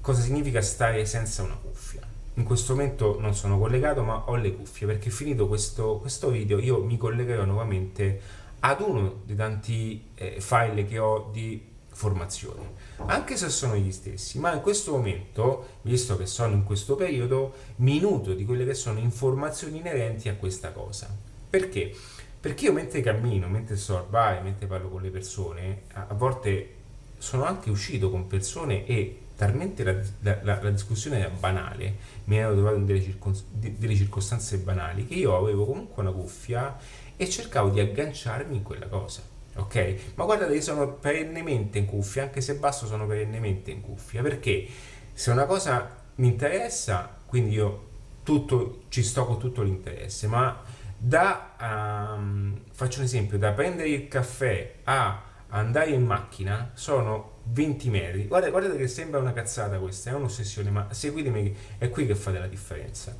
cosa 0.00 0.22
significa 0.22 0.62
stare 0.62 1.04
senza 1.04 1.42
una 1.42 1.56
cuffia. 1.56 2.00
In 2.34 2.44
questo 2.44 2.74
momento 2.74 3.20
non 3.20 3.34
sono 3.34 3.58
collegato 3.58 4.02
ma 4.02 4.28
ho 4.28 4.36
le 4.36 4.54
cuffie 4.54 4.86
perché 4.86 5.10
finito 5.10 5.48
questo, 5.48 5.98
questo 5.98 6.30
video 6.30 6.58
io 6.58 6.82
mi 6.82 6.96
collegherò 6.96 7.44
nuovamente 7.44 8.40
ad 8.60 8.80
uno 8.80 9.22
dei 9.24 9.36
tanti 9.36 10.10
eh, 10.14 10.40
file 10.40 10.86
che 10.86 10.98
ho 10.98 11.28
di 11.32 11.70
formazione. 11.88 12.80
Anche 13.06 13.36
se 13.36 13.50
sono 13.50 13.76
gli 13.76 13.92
stessi 13.92 14.38
ma 14.38 14.54
in 14.54 14.62
questo 14.62 14.92
momento 14.92 15.80
visto 15.82 16.16
che 16.16 16.26
sono 16.26 16.54
in 16.54 16.64
questo 16.64 16.94
periodo 16.94 17.54
mi 17.76 17.98
nutro 18.00 18.32
di 18.34 18.44
quelle 18.44 18.64
che 18.64 18.74
sono 18.74 18.98
informazioni 19.00 19.78
inerenti 19.78 20.28
a 20.28 20.36
questa 20.36 20.70
cosa. 20.70 21.14
Perché? 21.50 21.94
perché 22.42 22.64
io 22.64 22.72
mentre 22.72 23.00
cammino 23.02 23.46
mentre 23.46 23.76
sto 23.76 23.98
al 23.98 24.06
bar 24.08 24.42
mentre 24.42 24.66
parlo 24.66 24.88
con 24.88 25.00
le 25.00 25.10
persone 25.10 25.82
a 25.92 26.12
volte 26.12 26.80
sono 27.22 27.44
anche 27.44 27.70
uscito 27.70 28.10
con 28.10 28.26
persone 28.26 28.84
e 28.84 29.20
talmente 29.36 29.84
la, 29.84 29.94
la, 30.42 30.60
la, 30.60 30.70
discussione 30.70 31.20
era 31.20 31.28
banale, 31.28 31.94
mi 32.24 32.36
ero 32.36 32.52
trovato 32.52 32.74
in 32.74 32.84
delle, 32.84 33.00
circos- 33.00 33.44
delle 33.48 33.94
circostanze 33.94 34.58
banali, 34.58 35.06
che 35.06 35.14
io 35.14 35.36
avevo 35.36 35.64
comunque 35.64 36.02
una 36.02 36.10
cuffia 36.10 36.76
e 37.16 37.30
cercavo 37.30 37.68
di 37.68 37.78
agganciarmi 37.78 38.56
in 38.56 38.62
quella 38.64 38.88
cosa. 38.88 39.22
Ok? 39.54 39.96
Ma 40.16 40.24
guardate, 40.24 40.52
io 40.52 40.60
sono 40.60 40.94
perennemente 40.94 41.78
in 41.78 41.86
cuffia, 41.86 42.24
anche 42.24 42.40
se 42.40 42.56
basso 42.56 42.86
sono 42.86 43.06
perennemente 43.06 43.70
in 43.70 43.82
cuffia, 43.82 44.20
perché 44.20 44.66
se 45.12 45.30
una 45.30 45.44
cosa 45.44 45.96
mi 46.16 46.26
interessa, 46.26 47.18
quindi 47.24 47.54
io 47.54 47.90
tutto, 48.24 48.82
ci 48.88 49.04
sto 49.04 49.26
con 49.26 49.38
tutto 49.38 49.62
l'interesse, 49.62 50.26
ma 50.26 50.60
da, 50.98 52.16
um, 52.16 52.62
faccio 52.72 52.98
un 52.98 53.04
esempio, 53.04 53.38
da 53.38 53.52
prendere 53.52 53.90
il 53.90 54.08
caffè 54.08 54.78
a 54.82 55.30
andare 55.52 55.90
in 55.90 56.04
macchina 56.04 56.70
sono 56.74 57.38
20 57.44 57.90
metri. 57.90 58.26
Guardate, 58.26 58.52
guardate 58.52 58.76
che 58.76 58.88
sembra 58.88 59.20
una 59.20 59.32
cazzata 59.32 59.78
questa, 59.78 60.10
è 60.10 60.14
un'ossessione, 60.14 60.70
ma 60.70 60.86
seguitemi, 60.90 61.56
è 61.78 61.88
qui 61.90 62.06
che 62.06 62.14
fate 62.14 62.38
la 62.38 62.46
differenza. 62.46 63.14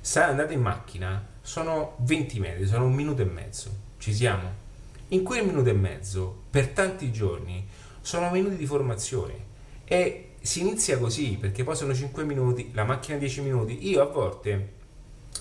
Se 0.00 0.20
andate 0.20 0.54
in 0.54 0.60
macchina 0.60 1.24
sono 1.40 1.96
20 2.00 2.40
metri, 2.40 2.66
sono 2.66 2.84
un 2.84 2.94
minuto 2.94 3.22
e 3.22 3.26
mezzo, 3.26 3.70
ci 3.98 4.12
siamo? 4.14 4.64
In 5.08 5.22
quel 5.22 5.44
minuto 5.44 5.68
e 5.68 5.74
mezzo, 5.74 6.42
per 6.50 6.68
tanti 6.68 7.12
giorni, 7.12 7.66
sono 8.00 8.30
minuti 8.30 8.56
di 8.56 8.66
formazione 8.66 9.44
e 9.84 10.30
si 10.40 10.60
inizia 10.60 10.98
così, 10.98 11.36
perché 11.40 11.64
poi 11.64 11.76
sono 11.76 11.94
5 11.94 12.24
minuti, 12.24 12.70
la 12.72 12.84
macchina 12.84 13.16
10 13.16 13.40
minuti. 13.42 13.88
Io 13.88 14.02
a 14.02 14.06
volte 14.06 14.74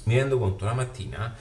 mi 0.03 0.15
rendo 0.15 0.37
conto 0.37 0.65
la 0.65 0.73
mattina 0.73 1.33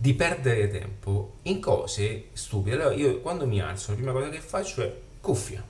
di 0.00 0.14
perdere 0.14 0.70
tempo 0.70 1.38
in 1.42 1.60
cose 1.60 2.28
stupide. 2.32 2.76
Allora 2.76 2.94
io 2.94 3.20
quando 3.20 3.46
mi 3.46 3.60
alzo, 3.60 3.90
la 3.90 3.96
prima 3.96 4.12
cosa 4.12 4.28
che 4.28 4.38
faccio 4.38 4.82
è 4.82 4.94
cuffia. 5.20 5.62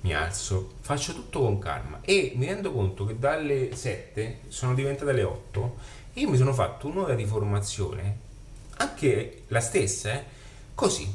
Mi 0.00 0.14
alzo, 0.14 0.74
faccio 0.80 1.12
tutto 1.12 1.40
con 1.40 1.58
calma 1.58 1.98
e 2.02 2.32
mi 2.36 2.46
rendo 2.46 2.72
conto 2.72 3.04
che 3.04 3.18
dalle 3.18 3.74
7 3.74 4.42
sono 4.46 4.74
diventate 4.74 5.12
le 5.12 5.24
8 5.24 5.76
e 6.14 6.20
io 6.20 6.30
mi 6.30 6.36
sono 6.36 6.52
fatto 6.52 6.86
un'ora 6.86 7.14
di 7.14 7.24
formazione, 7.24 8.18
anche 8.76 9.42
la 9.48 9.60
stessa, 9.60 10.12
eh, 10.12 10.24
così, 10.72 11.12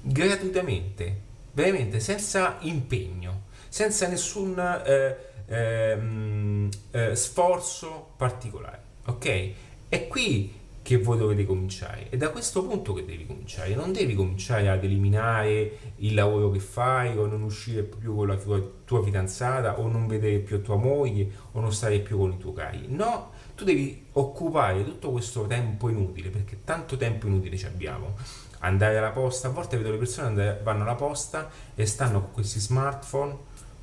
gratuitamente, 0.00 1.20
veramente 1.52 2.00
senza 2.00 2.56
impegno, 2.60 3.42
senza 3.68 4.08
nessun 4.08 4.58
eh, 4.58 5.16
eh, 5.46 6.68
eh, 6.90 7.14
sforzo 7.14 8.12
particolare. 8.16 8.80
Ok? 9.04 9.50
È 9.90 10.08
qui 10.08 10.64
che 10.86 10.98
voi 10.98 11.18
dovete 11.18 11.44
cominciare. 11.44 12.10
È 12.10 12.16
da 12.16 12.30
questo 12.30 12.64
punto 12.64 12.92
che 12.92 13.04
devi 13.04 13.26
cominciare. 13.26 13.74
Non 13.74 13.90
devi 13.90 14.14
cominciare 14.14 14.68
ad 14.68 14.84
eliminare 14.84 15.78
il 15.96 16.14
lavoro 16.14 16.48
che 16.52 16.60
fai 16.60 17.18
o 17.18 17.26
non 17.26 17.42
uscire 17.42 17.82
più 17.82 18.14
con 18.14 18.28
la 18.28 18.36
tua, 18.36 18.62
tua 18.84 19.02
fidanzata 19.02 19.80
o 19.80 19.88
non 19.88 20.06
vedere 20.06 20.38
più 20.38 20.62
tua 20.62 20.76
moglie 20.76 21.28
o 21.50 21.60
non 21.60 21.72
stare 21.72 21.98
più 21.98 22.18
con 22.18 22.30
i 22.30 22.38
tuoi 22.38 22.54
cari. 22.54 22.84
No, 22.86 23.32
tu 23.56 23.64
devi 23.64 24.06
occupare 24.12 24.84
tutto 24.84 25.10
questo 25.10 25.48
tempo 25.48 25.88
inutile 25.88 26.28
perché 26.30 26.58
tanto 26.62 26.96
tempo 26.96 27.26
inutile 27.26 27.56
ci 27.56 27.66
abbiamo. 27.66 28.14
Andare 28.60 28.96
alla 28.98 29.10
posta, 29.10 29.48
a 29.48 29.50
volte 29.50 29.76
vedo 29.78 29.90
le 29.90 29.98
persone 29.98 30.28
andare, 30.28 30.60
vanno 30.62 30.84
alla 30.84 30.94
posta 30.94 31.50
e 31.74 31.84
stanno 31.84 32.20
con 32.20 32.30
questi 32.30 32.60
smartphone, 32.60 33.36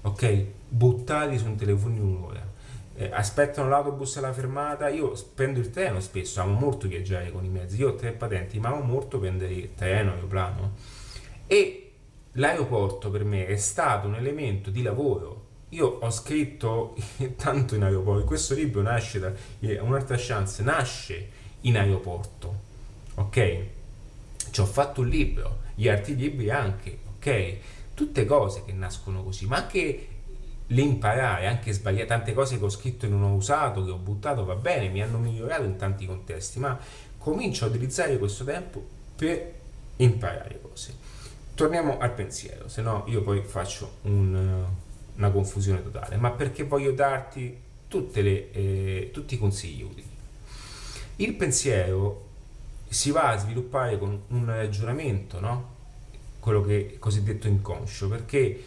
ok, 0.04 0.46
buttati 0.70 1.38
su 1.38 1.48
un 1.48 1.58
telefono 1.58 1.96
in 1.96 2.02
un'ora 2.02 2.53
eh, 2.96 3.10
aspettano 3.12 3.70
l'autobus 3.70 4.18
alla 4.18 4.34
fermata. 4.34 4.90
Io 4.90 5.14
prendo 5.34 5.60
il 5.60 5.70
treno 5.70 6.00
spesso, 6.00 6.42
amo 6.42 6.58
molto 6.58 6.88
viaggiare 6.88 7.32
con 7.32 7.44
i 7.44 7.50
mezzi. 7.50 7.78
Io 7.78 7.90
ho 7.90 7.96
tre 7.96 8.12
patenti, 8.12 8.60
ma 8.60 8.70
amo 8.70 8.82
molto 8.82 9.20
prendere 9.20 9.54
il 9.54 9.74
treno, 9.76 10.12
aeroplano. 10.12 10.74
E 11.48 11.92
l'aeroporto 12.34 13.10
per 13.10 13.24
me 13.24 13.46
è 13.46 13.58
stato 13.58 14.08
un 14.08 14.16
elemento 14.16 14.70
di 14.70 14.82
lavoro. 14.82 15.42
Io 15.70 15.88
ho 15.88 16.10
scritto 16.12 16.96
tanto 17.36 17.76
in 17.76 17.84
aeroporto. 17.84 18.26
Questo 18.26 18.54
libro 18.54 18.82
nasce 18.82 19.20
da 19.20 19.34
un'altra 19.82 20.16
chance, 20.18 20.62
nasce 20.62 21.30
in 21.62 21.78
aeroporto. 21.78 22.72
Ok? 23.16 23.66
Ci 24.50 24.62
ho 24.62 24.66
fatto 24.66 25.02
un 25.02 25.08
libro, 25.08 25.62
gli 25.74 25.88
altri 25.88 26.16
libri 26.16 26.52
anche, 26.52 27.00
ok? 27.16 27.58
Tutte 27.96 28.26
cose 28.26 28.64
che 28.66 28.72
nascono 28.72 29.24
così, 29.24 29.48
ma 29.48 29.58
anche 29.58 30.08
l'imparare, 30.74 31.48
anche 31.48 31.72
sbagliare 31.72 32.06
tante 32.06 32.34
cose 32.34 32.58
che 32.58 32.65
ho 32.65 32.70
scritto 32.70 33.06
e 33.06 33.10
non 33.10 33.24
ho 33.24 33.34
usato, 33.34 33.84
che 33.86 33.92
ho 33.92 33.98
buttato, 33.98 34.44
va 34.44 34.56
bene, 34.56 34.89
mi 34.89 35.01
hanno 35.01 35.18
migliorato 35.18 35.63
in 35.63 35.77
tanti 35.77 36.06
contesti, 36.06 36.60
ma 36.60 36.77
comincio 37.18 37.65
a 37.65 37.68
utilizzare 37.70 38.18
questo 38.18 38.44
tempo 38.44 38.84
per 39.15 39.53
imparare 39.98 40.60
cose. 40.62 40.96
Torniamo 41.56 42.00
al 42.00 42.13
pensiero, 42.13 42.68
se 42.68 42.82
no 42.82 43.03
io 43.08 43.22
poi 43.22 43.42
faccio 43.44 43.98
un, 44.03 44.65
una 45.15 45.30
confusione 45.30 45.84
totale, 45.84 46.18
ma 46.18 46.32
perché 46.32 46.63
voglio 46.63 46.92
darti 46.92 47.62
le, 48.13 48.51
eh, 48.51 49.10
tutti 49.13 49.36
i 49.36 49.38
consigli 49.38 49.84
utili. 49.84 50.08
Il 51.18 51.36
pensiero 51.36 52.30
si 52.89 53.12
va 53.12 53.30
a 53.30 53.38
sviluppare 53.38 54.00
con 54.00 54.20
un 54.30 54.46
ragionamento, 54.46 55.39
no? 55.39 55.72
quello 56.39 56.62
che 56.63 56.94
è 56.96 57.00
cosiddetto 57.00 57.48
inconscio, 57.48 58.10
perché 58.10 58.63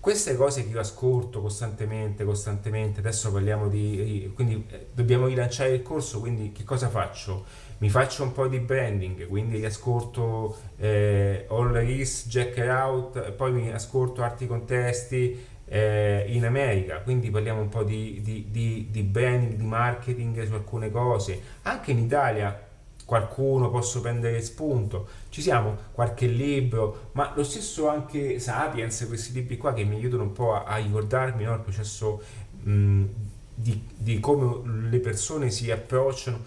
queste 0.00 0.34
cose 0.34 0.64
che 0.64 0.70
io 0.70 0.80
ascolto 0.80 1.42
costantemente, 1.42 2.24
costantemente, 2.24 3.00
adesso 3.00 3.30
parliamo 3.30 3.68
di, 3.68 4.32
quindi 4.34 4.64
eh, 4.70 4.86
dobbiamo 4.94 5.26
rilanciare 5.26 5.74
il 5.74 5.82
corso, 5.82 6.20
quindi 6.20 6.52
che 6.52 6.64
cosa 6.64 6.88
faccio? 6.88 7.44
Mi 7.78 7.90
faccio 7.90 8.22
un 8.22 8.32
po' 8.32 8.48
di 8.48 8.58
branding, 8.58 9.28
quindi 9.28 9.58
riascolto 9.58 10.56
eh, 10.78 11.46
All 11.50 11.72
Risk, 11.72 12.28
Jack 12.28 12.56
Out, 12.66 13.32
poi 13.32 13.52
mi 13.52 13.70
ascolto 13.70 14.22
altri 14.22 14.46
contesti 14.46 15.46
eh, 15.66 16.24
in 16.28 16.46
America, 16.46 17.00
quindi 17.00 17.30
parliamo 17.30 17.60
un 17.60 17.68
po' 17.68 17.84
di, 17.84 18.20
di, 18.22 18.46
di, 18.50 18.88
di 18.90 19.02
branding, 19.02 19.54
di 19.54 19.64
marketing 19.64 20.46
su 20.46 20.54
alcune 20.54 20.90
cose, 20.90 21.40
anche 21.62 21.90
in 21.90 21.98
Italia 21.98 22.68
qualcuno 23.10 23.70
posso 23.70 24.00
prendere 24.00 24.40
spunto, 24.40 25.08
ci 25.30 25.42
siamo, 25.42 25.76
qualche 25.90 26.28
libro, 26.28 27.08
ma 27.14 27.32
lo 27.34 27.42
stesso 27.42 27.88
anche 27.88 28.38
Sapiens, 28.38 29.04
questi 29.08 29.32
libri 29.32 29.56
qua 29.56 29.72
che 29.72 29.82
mi 29.82 29.96
aiutano 29.96 30.22
un 30.22 30.30
po' 30.30 30.54
a, 30.54 30.76
ricordarmi 30.76 31.42
no, 31.42 31.54
il 31.54 31.60
processo 31.60 32.22
mh, 32.62 33.04
di, 33.52 33.84
di 33.96 34.20
come 34.20 34.88
le 34.88 35.00
persone 35.00 35.50
si 35.50 35.72
approcciano, 35.72 36.38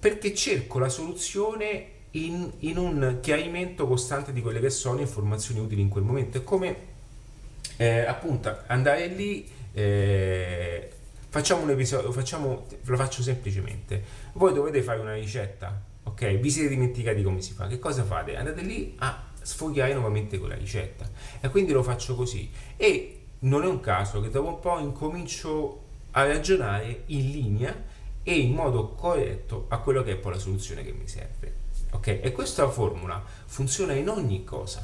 perché 0.00 0.34
cerco 0.34 0.80
la 0.80 0.88
soluzione 0.88 1.90
in, 2.10 2.50
in, 2.58 2.78
un 2.78 3.18
chiarimento 3.20 3.86
costante 3.86 4.32
di 4.32 4.42
quelle 4.42 4.58
che 4.58 4.70
sono 4.70 4.98
informazioni 4.98 5.60
utili 5.60 5.82
in 5.82 5.88
quel 5.88 6.02
momento. 6.02 6.38
È 6.38 6.42
come 6.42 6.76
eh, 7.76 8.00
appunto 8.00 8.52
andare 8.66 9.06
lì, 9.06 9.48
eh, 9.72 10.90
facciamo 11.36 11.64
un 11.64 11.70
episodio, 11.70 12.10
facciamo, 12.12 12.66
lo 12.82 12.96
faccio 12.96 13.22
semplicemente 13.22 14.02
voi 14.36 14.52
dovete 14.54 14.82
fare 14.82 15.00
una 15.00 15.14
ricetta, 15.14 15.78
ok? 16.04 16.38
Vi 16.38 16.50
siete 16.50 16.68
dimenticati 16.68 17.22
come 17.22 17.42
si 17.42 17.52
fa. 17.52 17.66
Che 17.66 17.78
cosa 17.78 18.04
fate? 18.04 18.36
Andate 18.36 18.62
lì 18.62 18.94
a 18.98 19.24
sfogliare 19.42 19.92
nuovamente 19.92 20.38
quella 20.38 20.54
ricetta. 20.54 21.08
E 21.40 21.48
quindi 21.48 21.72
lo 21.72 21.82
faccio 21.82 22.14
così. 22.14 22.50
E 22.76 23.20
non 23.40 23.62
è 23.64 23.66
un 23.66 23.80
caso 23.80 24.20
che 24.20 24.30
dopo 24.30 24.48
un 24.48 24.60
po' 24.60 24.78
incomincio 24.78 25.84
a 26.12 26.26
ragionare 26.26 27.02
in 27.06 27.30
linea 27.30 27.74
e 28.22 28.38
in 28.38 28.52
modo 28.52 28.88
corretto 28.90 29.66
a 29.68 29.78
quello 29.78 30.02
che 30.02 30.12
è 30.12 30.16
poi 30.16 30.32
la 30.32 30.38
soluzione 30.38 30.84
che 30.84 30.92
mi 30.92 31.06
serve. 31.06 31.54
Ok? 31.90 32.20
E 32.22 32.32
questa 32.32 32.68
formula 32.68 33.22
funziona 33.46 33.92
in 33.92 34.08
ogni 34.08 34.44
cosa. 34.44 34.82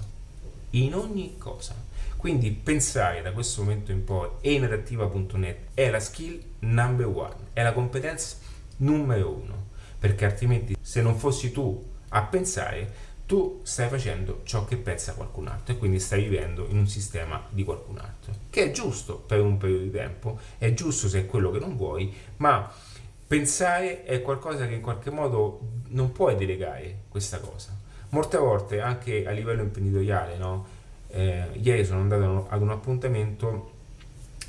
In 0.71 0.95
ogni 0.95 1.37
cosa. 1.39 1.75
Quindi 2.23 2.53
pensare 2.53 3.21
da 3.21 3.33
questo 3.33 3.63
momento 3.63 3.91
in 3.91 4.05
poi 4.05 4.29
e 4.43 4.53
inadattiva.net 4.53 5.71
è 5.75 5.91
la 5.91 5.99
skill 5.99 6.41
number 6.61 7.07
one, 7.07 7.35
è 7.53 7.65
la 7.65 7.73
competenza 7.73 8.37
numero 8.77 9.33
uno, 9.33 9.71
perché 9.99 10.25
altrimenti 10.25 10.77
se 10.81 11.03
non 11.03 11.19
fossi 11.19 11.51
tu 11.51 11.85
a 12.11 12.23
pensare, 12.23 12.93
tu 13.27 13.63
stai 13.65 13.89
facendo 13.89 14.43
ciò 14.45 14.65
che 14.65 14.77
pensa 14.77 15.15
qualcun 15.15 15.49
altro 15.49 15.75
e 15.75 15.79
quindi 15.79 15.99
stai 15.99 16.23
vivendo 16.23 16.65
in 16.69 16.79
un 16.79 16.87
sistema 16.87 17.45
di 17.49 17.65
qualcun 17.65 17.99
altro, 17.99 18.33
che 18.51 18.67
è 18.67 18.71
giusto 18.71 19.17
per 19.17 19.41
un 19.41 19.57
periodo 19.57 19.83
di 19.83 19.91
tempo, 19.91 20.39
è 20.59 20.73
giusto 20.75 21.09
se 21.09 21.23
è 21.23 21.27
quello 21.27 21.51
che 21.51 21.59
non 21.59 21.77
vuoi, 21.77 22.15
ma 22.37 22.73
pensare 23.27 24.05
è 24.05 24.23
qualcosa 24.23 24.69
che 24.69 24.75
in 24.75 24.81
qualche 24.81 25.11
modo 25.11 25.59
non 25.89 26.13
puoi 26.13 26.37
delegare 26.37 26.99
questa 27.09 27.41
cosa. 27.41 27.77
Molte 28.11 28.37
volte 28.37 28.81
anche 28.81 29.27
a 29.27 29.33
livello 29.33 29.63
imprenditoriale, 29.63 30.37
no? 30.37 30.81
Eh, 31.13 31.49
ieri 31.61 31.85
sono 31.85 32.01
andato 32.01 32.47
ad 32.49 32.63
un 32.63 32.71
appuntamento 32.71 33.71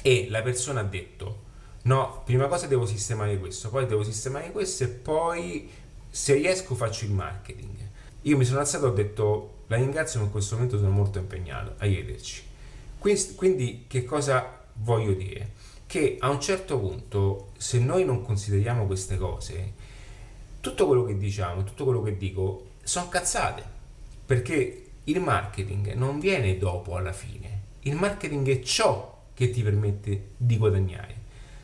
e 0.01 0.27
la 0.29 0.41
persona 0.41 0.79
ha 0.79 0.83
detto 0.83 1.41
no, 1.83 2.21
prima 2.25 2.47
cosa 2.47 2.67
devo 2.67 2.85
sistemare 2.85 3.37
questo, 3.37 3.69
poi 3.69 3.85
devo 3.85 4.03
sistemare 4.03 4.51
questo 4.51 4.85
e 4.85 4.87
poi 4.87 5.69
se 6.09 6.33
riesco 6.33 6.75
faccio 6.75 7.05
il 7.05 7.11
marketing. 7.11 7.75
Io 8.21 8.37
mi 8.37 8.45
sono 8.45 8.59
alzato 8.59 8.85
e 8.85 8.89
ho 8.89 8.93
detto 8.93 9.53
la 9.67 9.75
ringrazio 9.75 10.19
ma 10.19 10.25
in 10.25 10.31
questo 10.31 10.55
momento 10.55 10.77
sono 10.77 10.91
molto 10.91 11.19
impegnato, 11.19 11.75
arrivederci. 11.77 12.43
Quindi, 12.99 13.83
che 13.87 14.05
cosa 14.05 14.61
voglio 14.75 15.13
dire? 15.13 15.51
Che 15.85 16.17
a 16.19 16.29
un 16.29 16.39
certo 16.39 16.79
punto 16.79 17.51
se 17.57 17.79
noi 17.79 18.05
non 18.05 18.23
consideriamo 18.23 18.85
queste 18.85 19.17
cose, 19.17 19.73
tutto 20.61 20.87
quello 20.87 21.03
che 21.03 21.17
diciamo, 21.17 21.65
tutto 21.65 21.83
quello 21.83 22.01
che 22.01 22.15
dico 22.15 22.67
sono 22.83 23.09
cazzate, 23.09 23.63
perché 24.25 24.82
il 25.05 25.19
marketing 25.19 25.93
non 25.93 26.19
viene 26.19 26.57
dopo 26.57 26.95
alla 26.95 27.11
fine, 27.11 27.61
il 27.81 27.95
marketing 27.95 28.47
è 28.49 28.61
ciò 28.61 29.21
che 29.33 29.49
ti 29.49 29.61
permette 29.61 30.29
di 30.37 30.57
guadagnare, 30.57 31.15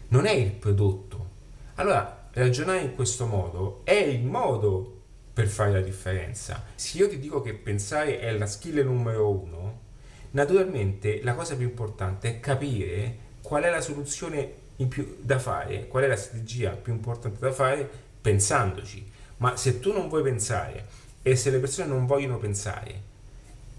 non 0.10 0.26
è 0.26 0.32
il 0.32 0.52
prodotto. 0.52 1.28
Allora, 1.76 2.28
ragionare 2.34 2.82
in 2.82 2.96
questo 2.96 3.26
modo 3.26 3.82
è 3.84 3.94
il 3.94 4.24
modo 4.24 4.98
per 5.34 5.48
fare 5.48 5.72
la 5.72 5.82
differenza. 5.82 6.66
Se 6.76 6.98
io 6.98 7.08
ti 7.08 7.18
dico 7.18 7.42
che 7.42 7.54
pensare 7.54 8.20
è 8.20 8.32
la 8.38 8.46
skill 8.46 8.84
numero 8.84 9.30
uno, 9.30 9.80
naturalmente 10.32 11.22
la 11.24 11.34
cosa 11.34 11.56
più 11.56 11.66
importante 11.66 12.28
è 12.30 12.40
capire 12.42 13.28
qual 13.42 13.64
è 13.64 13.70
la 13.70 13.82
soluzione 13.82 14.68
da 15.20 15.40
fare, 15.40 15.88
qual 15.88 16.04
è 16.04 16.08
la 16.08 16.18
strategia 16.18 16.72
più 16.72 16.92
importante 16.94 17.40
da 17.40 17.52
fare 17.54 17.90
pensandoci. 18.20 19.10
Ma 19.38 19.56
se 19.56 19.80
tu 19.80 19.94
non 19.94 20.10
vuoi 20.10 20.24
pensare 20.24 20.86
e 21.22 21.38
se 21.38 21.50
le 21.50 21.60
persone 21.60 21.88
non 21.88 22.06
vogliono 22.06 22.38
pensare, 22.38 23.08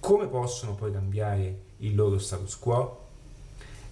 come 0.00 0.26
possono 0.26 0.74
poi 0.74 0.92
cambiare 0.92 1.60
il 1.78 1.94
loro 1.94 2.18
status 2.18 2.58
quo? 2.58 2.98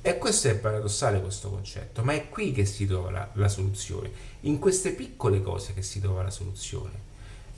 E 0.00 0.16
questo 0.16 0.48
è 0.48 0.56
paradossale 0.56 1.20
questo 1.20 1.50
concetto, 1.50 2.02
ma 2.02 2.14
è 2.14 2.28
qui 2.28 2.52
che 2.52 2.64
si 2.64 2.86
trova 2.86 3.10
la, 3.10 3.30
la 3.34 3.48
soluzione, 3.48 4.10
in 4.40 4.58
queste 4.58 4.92
piccole 4.92 5.42
cose 5.42 5.74
che 5.74 5.82
si 5.82 6.00
trova 6.00 6.22
la 6.22 6.30
soluzione. 6.30 7.06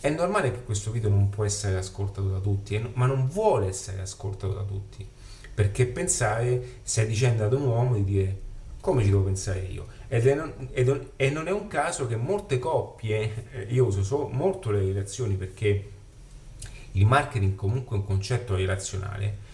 È 0.00 0.08
normale 0.08 0.50
che 0.50 0.62
questo 0.64 0.90
video 0.90 1.10
non 1.10 1.28
può 1.28 1.44
essere 1.44 1.76
ascoltato 1.76 2.28
da 2.28 2.38
tutti, 2.38 2.90
ma 2.94 3.06
non 3.06 3.28
vuole 3.28 3.68
essere 3.68 4.00
ascoltato 4.00 4.54
da 4.54 4.62
tutti, 4.62 5.06
perché 5.54 5.86
pensare 5.86 6.80
stai 6.82 7.06
dicendo 7.06 7.44
ad 7.44 7.52
un 7.52 7.62
uomo 7.62 7.94
di 7.94 8.04
dire 8.04 8.40
come 8.80 9.02
ci 9.02 9.10
devo 9.10 9.22
pensare 9.22 9.60
io. 9.60 9.86
Ed 10.08 10.26
è 10.26 10.34
non, 10.34 10.52
ed, 10.72 11.10
e 11.16 11.30
non 11.30 11.46
è 11.46 11.52
un 11.52 11.68
caso 11.68 12.06
che 12.06 12.16
molte 12.16 12.58
coppie, 12.58 13.66
io 13.70 13.84
uso 13.84 14.02
so, 14.02 14.28
molto 14.28 14.70
le 14.70 14.80
relazioni 14.80 15.34
perché 15.34 15.98
il 16.92 17.06
marketing 17.06 17.54
comunque 17.54 17.96
è 17.96 18.00
un 18.00 18.06
concetto 18.06 18.54
relazionale, 18.56 19.48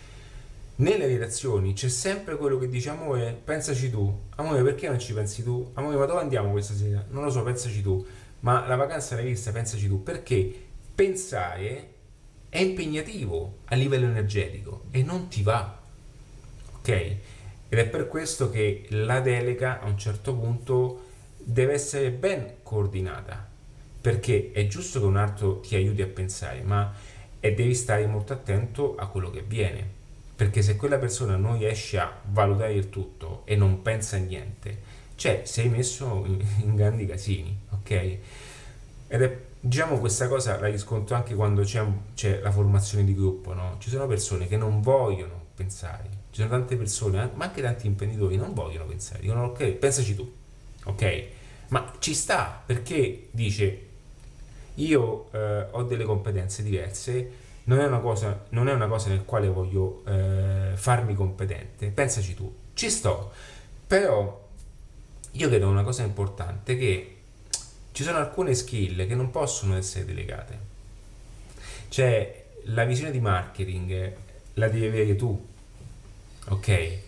nelle 0.76 1.06
relazioni 1.06 1.72
c'è 1.72 1.88
sempre 1.88 2.36
quello 2.36 2.58
che 2.58 2.68
dice 2.68 2.90
amore 2.90 3.38
pensaci 3.42 3.90
tu. 3.90 4.24
Amore 4.36 4.62
perché 4.62 4.88
non 4.88 4.98
ci 4.98 5.14
pensi 5.14 5.42
tu? 5.42 5.70
Amore 5.74 5.96
ma 5.96 6.04
dove 6.04 6.20
andiamo 6.20 6.50
questa 6.50 6.74
sera? 6.74 7.02
Non 7.08 7.24
lo 7.24 7.30
so 7.30 7.42
pensaci 7.42 7.80
tu. 7.80 8.04
Ma 8.40 8.66
la 8.66 8.76
vacanza 8.76 9.14
l'hai 9.14 9.24
vista? 9.24 9.52
Pensaci 9.52 9.88
tu. 9.88 10.02
Perché 10.02 10.66
pensare 10.94 11.94
è 12.50 12.58
impegnativo 12.60 13.60
a 13.64 13.74
livello 13.74 14.06
energetico 14.06 14.84
e 14.90 15.02
non 15.02 15.28
ti 15.28 15.42
va 15.42 15.84
ok? 16.86 16.88
Ed 17.68 17.78
è 17.78 17.86
per 17.86 18.06
questo 18.06 18.48
che 18.48 18.86
la 18.90 19.20
delega 19.20 19.80
a 19.80 19.86
un 19.86 19.98
certo 19.98 20.34
punto 20.34 21.04
deve 21.38 21.72
essere 21.72 22.10
ben 22.10 22.54
coordinata. 22.62 23.48
Perché 24.00 24.52
è 24.52 24.66
giusto 24.68 25.00
che 25.00 25.06
un 25.06 25.16
altro 25.16 25.60
ti 25.60 25.74
aiuti 25.74 26.00
a 26.02 26.06
pensare 26.06 26.62
ma 26.62 26.94
e 27.40 27.54
devi 27.54 27.74
stare 27.74 28.06
molto 28.06 28.32
attento 28.32 28.96
a 28.96 29.06
quello 29.08 29.30
che 29.30 29.40
avviene 29.40 29.96
perché 30.36 30.60
se 30.60 30.76
quella 30.76 30.98
persona 30.98 31.36
non 31.36 31.56
riesce 31.56 31.98
a 31.98 32.14
valutare 32.30 32.74
il 32.74 32.90
tutto 32.90 33.40
e 33.46 33.56
non 33.56 33.80
pensa 33.80 34.16
a 34.16 34.18
niente, 34.18 34.82
cioè 35.14 35.42
sei 35.46 35.70
messo 35.70 36.24
in, 36.26 36.44
in 36.60 36.74
grandi 36.76 37.06
casini, 37.06 37.58
ok? 37.70 37.90
Ed 39.08 39.22
è, 39.22 39.40
diciamo, 39.58 39.98
questa 39.98 40.28
cosa 40.28 40.60
la 40.60 40.66
riscontro 40.66 41.16
anche 41.16 41.34
quando 41.34 41.62
c'è, 41.62 41.82
c'è 42.14 42.40
la 42.40 42.50
formazione 42.50 43.04
di 43.04 43.14
gruppo, 43.14 43.54
no? 43.54 43.76
Ci 43.78 43.88
sono 43.88 44.06
persone 44.06 44.46
che 44.46 44.58
non 44.58 44.82
vogliono 44.82 45.46
pensare, 45.54 46.10
ci 46.30 46.42
sono 46.42 46.50
tante 46.50 46.76
persone, 46.76 47.30
ma 47.32 47.46
anche 47.46 47.62
tanti 47.62 47.86
imprenditori, 47.86 48.36
non 48.36 48.52
vogliono 48.52 48.84
pensare, 48.84 49.20
dicono 49.20 49.44
ok, 49.44 49.64
pensaci 49.70 50.14
tu, 50.14 50.30
ok? 50.84 51.24
Ma 51.68 51.94
ci 51.98 52.12
sta 52.12 52.62
perché 52.64 53.28
dice 53.30 53.84
io 54.76 55.30
eh, 55.32 55.66
ho 55.70 55.82
delle 55.82 56.04
competenze 56.04 56.62
diverse 56.62 57.44
non 57.66 57.80
è 57.80 57.86
una 57.86 57.98
cosa, 57.98 58.44
non 58.50 58.68
è 58.68 58.72
una 58.72 58.86
cosa 58.86 59.08
nel 59.08 59.24
quale 59.24 59.48
voglio 59.48 60.02
eh, 60.06 60.72
farmi 60.74 61.14
competente, 61.14 61.88
pensaci 61.88 62.34
tu, 62.34 62.52
ci 62.74 62.88
sto, 62.90 63.32
però 63.86 64.48
io 65.32 65.48
credo 65.48 65.68
una 65.68 65.82
cosa 65.82 66.02
importante 66.02 66.76
che 66.76 67.16
ci 67.90 68.02
sono 68.04 68.18
alcune 68.18 68.54
skill 68.54 69.06
che 69.06 69.14
non 69.14 69.30
possono 69.30 69.76
essere 69.76 70.04
delegate, 70.04 70.58
cioè 71.88 72.44
la 72.66 72.84
visione 72.84 73.10
di 73.10 73.20
marketing 73.20 74.16
la 74.54 74.68
devi 74.68 74.86
avere 74.86 75.16
tu, 75.16 75.46
ok? 76.48 76.98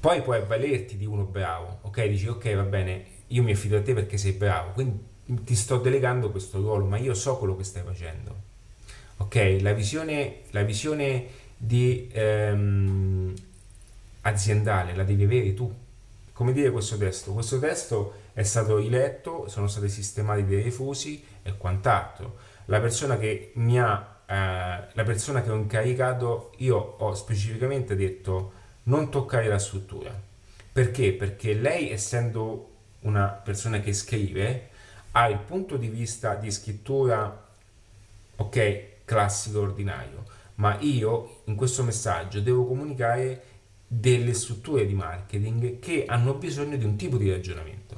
Poi 0.00 0.20
puoi 0.22 0.38
avvalerti 0.38 0.96
di 0.98 1.06
uno 1.06 1.24
bravo, 1.24 1.78
ok? 1.82 2.04
Dici 2.08 2.26
ok 2.26 2.54
va 2.56 2.64
bene, 2.64 3.04
io 3.28 3.42
mi 3.42 3.52
affido 3.52 3.78
a 3.78 3.82
te 3.82 3.94
perché 3.94 4.18
sei 4.18 4.32
bravo, 4.32 4.72
quindi 4.72 5.10
ti 5.44 5.54
sto 5.54 5.78
delegando 5.78 6.30
questo 6.30 6.58
ruolo, 6.60 6.84
ma 6.86 6.98
io 6.98 7.14
so 7.14 7.36
quello 7.36 7.56
che 7.56 7.64
stai 7.64 7.82
facendo 7.84 8.50
ok? 9.22 9.58
La 9.60 9.72
visione, 9.72 10.42
la 10.50 10.62
visione 10.62 11.26
di, 11.56 12.08
ehm, 12.12 13.34
aziendale 14.22 14.94
la 14.94 15.04
devi 15.04 15.24
avere 15.24 15.54
tu. 15.54 15.72
Come 16.32 16.52
dire 16.52 16.70
questo 16.70 16.96
testo? 16.96 17.32
Questo 17.32 17.58
testo 17.58 18.14
è 18.32 18.42
stato 18.42 18.78
riletto, 18.78 19.48
sono 19.48 19.68
stati 19.68 19.88
sistemati 19.88 20.44
dei 20.44 20.62
refusi 20.62 21.24
e 21.42 21.56
quant'altro. 21.56 22.36
La 22.66 22.80
persona 22.80 23.18
che 23.18 23.52
mi 23.56 23.78
ha, 23.78 24.20
eh, 24.26 24.34
la 24.92 25.02
persona 25.04 25.42
che 25.42 25.50
ho 25.50 25.56
incaricato, 25.56 26.52
io 26.58 26.76
ho 26.76 27.14
specificamente 27.14 27.94
detto 27.94 28.60
non 28.84 29.10
toccare 29.10 29.48
la 29.48 29.58
struttura. 29.58 30.10
Perché? 30.72 31.12
Perché 31.12 31.52
lei, 31.54 31.90
essendo 31.90 32.70
una 33.00 33.26
persona 33.26 33.80
che 33.80 33.92
scrive, 33.92 34.70
ha 35.12 35.28
il 35.28 35.38
punto 35.38 35.76
di 35.76 35.88
vista 35.88 36.34
di 36.34 36.50
scrittura, 36.50 37.48
ok, 38.36 39.04
classico 39.04 39.60
ordinario, 39.60 40.24
ma 40.56 40.78
io 40.80 41.40
in 41.44 41.54
questo 41.54 41.82
messaggio 41.82 42.40
devo 42.40 42.66
comunicare 42.66 43.44
delle 43.86 44.32
strutture 44.32 44.86
di 44.86 44.94
marketing 44.94 45.78
che 45.78 46.04
hanno 46.06 46.34
bisogno 46.34 46.76
di 46.76 46.84
un 46.84 46.96
tipo 46.96 47.16
di 47.18 47.30
ragionamento. 47.30 47.96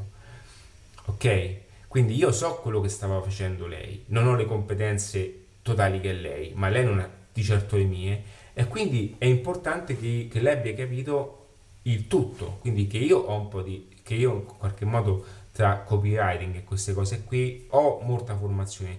Ok? 1.06 1.62
Quindi 1.86 2.16
io 2.16 2.32
so 2.32 2.56
quello 2.56 2.80
che 2.80 2.88
stava 2.88 3.20
facendo 3.20 3.66
lei, 3.66 4.04
non 4.06 4.26
ho 4.26 4.34
le 4.34 4.46
competenze 4.46 5.42
totali 5.62 6.00
che 6.00 6.12
lei, 6.12 6.52
ma 6.54 6.68
lei 6.68 6.84
non 6.84 6.98
ha 6.98 7.08
di 7.32 7.42
certo 7.42 7.76
le 7.76 7.84
mie 7.84 8.22
e 8.52 8.66
quindi 8.66 9.14
è 9.18 9.26
importante 9.26 9.96
che, 9.96 10.28
che 10.30 10.40
lei 10.40 10.54
abbia 10.54 10.74
capito 10.74 11.46
il 11.82 12.08
tutto, 12.08 12.58
quindi 12.60 12.86
che 12.88 12.98
io 12.98 13.18
ho 13.18 13.38
un 13.38 13.48
po' 13.48 13.62
di 13.62 13.92
che 14.04 14.14
io 14.14 14.32
in 14.34 14.44
qualche 14.44 14.84
modo 14.84 15.24
tra 15.54 15.78
copywriting 15.78 16.56
e 16.56 16.64
queste 16.64 16.92
cose 16.92 17.24
qui 17.24 17.66
ho 17.70 18.00
molta 18.02 18.36
formazione 18.36 18.98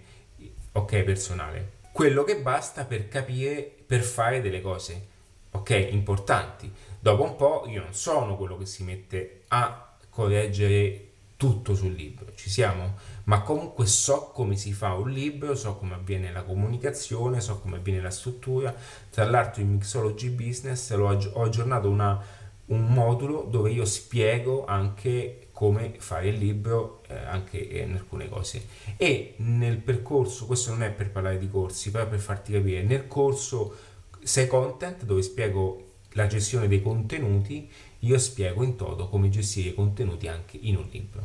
ok 0.71 1.03
personale 1.03 1.75
quello 1.95 2.25
che 2.25 2.41
basta 2.41 2.83
per 2.83 3.07
capire, 3.07 3.73
per 3.85 4.01
fare 4.01 4.41
delle 4.41 4.59
cose, 4.59 5.07
ok, 5.51 5.87
importanti. 5.91 6.69
Dopo 6.99 7.23
un 7.23 7.37
po' 7.37 7.63
io 7.67 7.83
non 7.83 7.93
sono 7.93 8.35
quello 8.35 8.57
che 8.57 8.65
si 8.65 8.83
mette 8.83 9.43
a 9.47 9.95
correggere 10.09 11.11
tutto 11.37 11.73
sul 11.73 11.93
libro, 11.93 12.33
ci 12.35 12.49
siamo? 12.49 12.95
Ma 13.23 13.43
comunque 13.43 13.85
so 13.85 14.31
come 14.33 14.57
si 14.57 14.73
fa 14.73 14.91
un 14.91 15.09
libro, 15.09 15.55
so 15.55 15.77
come 15.77 15.93
avviene 15.93 16.33
la 16.33 16.43
comunicazione, 16.43 17.39
so 17.39 17.61
come 17.61 17.77
avviene 17.77 18.01
la 18.01 18.11
struttura. 18.11 18.75
Tra 19.09 19.23
l'altro 19.23 19.61
in 19.61 19.71
Mixology 19.71 20.27
Business 20.31 20.91
ho 20.91 21.41
aggiornato 21.43 21.87
una, 21.87 22.21
un 22.65 22.87
modulo 22.87 23.47
dove 23.49 23.71
io 23.71 23.85
spiego 23.85 24.65
anche 24.65 25.44
come 25.55 25.95
fare 25.99 26.27
il 26.27 26.37
libro 26.37 27.01
eh, 27.07 27.15
anche 27.15 27.57
in 27.57 27.93
alcune 27.93 28.27
cose. 28.27 28.67
E 28.97 29.35
nel 29.37 29.77
percorso 29.77 30.45
questo 30.47 30.71
non 30.71 30.83
è 30.83 30.91
per 30.91 31.11
parlare 31.11 31.37
di 31.37 31.49
corsi 31.49 31.91
però 31.91 32.05
per 32.09 32.19
farti 32.19 32.51
capire 32.51 32.83
nel 32.83 33.07
corso 33.07 33.73
sei 34.21 34.47
content 34.47 35.05
dove 35.05 35.21
spiego 35.21 35.93
la 36.09 36.27
gestione 36.27 36.67
dei 36.67 36.81
contenuti 36.81 37.71
io 37.99 38.17
spiego 38.17 38.63
in 38.63 38.75
toto 38.75 39.07
come 39.07 39.29
gestire 39.29 39.69
i 39.69 39.73
contenuti 39.73 40.27
anche 40.27 40.57
in 40.59 40.75
un 40.75 40.87
libro. 40.91 41.21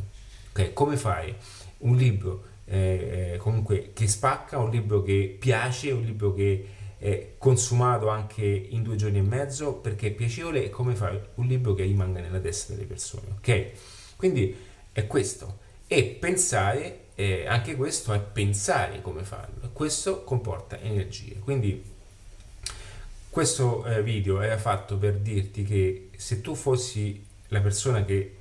Ok? 0.50 0.72
Come 0.74 0.96
fare 0.96 1.36
un 1.78 1.96
libro 1.96 2.44
eh, 2.66 3.32
eh 3.32 3.36
comunque 3.38 3.90
che 3.92 4.06
spacca 4.06 4.58
un 4.58 4.70
libro 4.70 5.02
che 5.02 5.36
piace 5.40 5.90
un 5.90 6.02
libro 6.02 6.32
che 6.32 6.68
è 6.98 7.32
consumato 7.36 8.08
anche 8.10 8.44
in 8.44 8.84
due 8.84 8.94
giorni 8.94 9.18
e 9.18 9.22
mezzo 9.22 9.74
perché 9.74 10.08
è 10.08 10.10
piacevole 10.12 10.66
e 10.66 10.70
come 10.70 10.94
fare 10.94 11.30
un 11.36 11.46
libro 11.46 11.74
che 11.74 11.82
rimanga 11.82 12.20
nella 12.20 12.38
testa 12.38 12.74
delle 12.74 12.86
persone 12.86 13.26
ok 13.38 13.98
quindi 14.20 14.54
è 14.92 15.06
questo. 15.06 15.60
E 15.86 16.04
pensare, 16.04 17.06
eh, 17.14 17.46
anche 17.46 17.74
questo 17.74 18.12
è 18.12 18.20
pensare 18.20 19.00
come 19.00 19.24
farlo. 19.24 19.70
Questo 19.72 20.24
comporta 20.24 20.78
energie. 20.78 21.38
Quindi 21.38 21.82
questo 23.30 23.86
eh, 23.86 24.02
video 24.02 24.42
era 24.42 24.58
fatto 24.58 24.98
per 24.98 25.16
dirti 25.16 25.64
che 25.64 26.10
se 26.16 26.42
tu 26.42 26.54
fossi 26.54 27.24
la 27.48 27.62
persona 27.62 28.04
che 28.04 28.36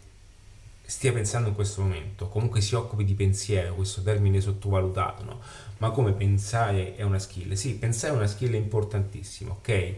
stia 0.82 1.14
pensando 1.14 1.48
in 1.48 1.56
questo 1.56 1.82
momento, 1.82 2.28
comunque 2.28 2.60
si 2.60 2.76
occupi 2.76 3.06
di 3.06 3.14
pensiero, 3.14 3.76
questo 3.76 4.02
termine 4.02 4.42
sottovalutato, 4.42 5.24
no? 5.24 5.40
Ma 5.78 5.92
come 5.92 6.12
pensare 6.12 6.98
è 6.98 7.04
una 7.04 7.20
skill? 7.20 7.54
Sì, 7.54 7.76
pensare 7.76 8.12
è 8.12 8.16
una 8.18 8.28
skill 8.28 8.54
importantissima, 8.54 9.52
ok? 9.52 9.70
Eh, 9.70 9.96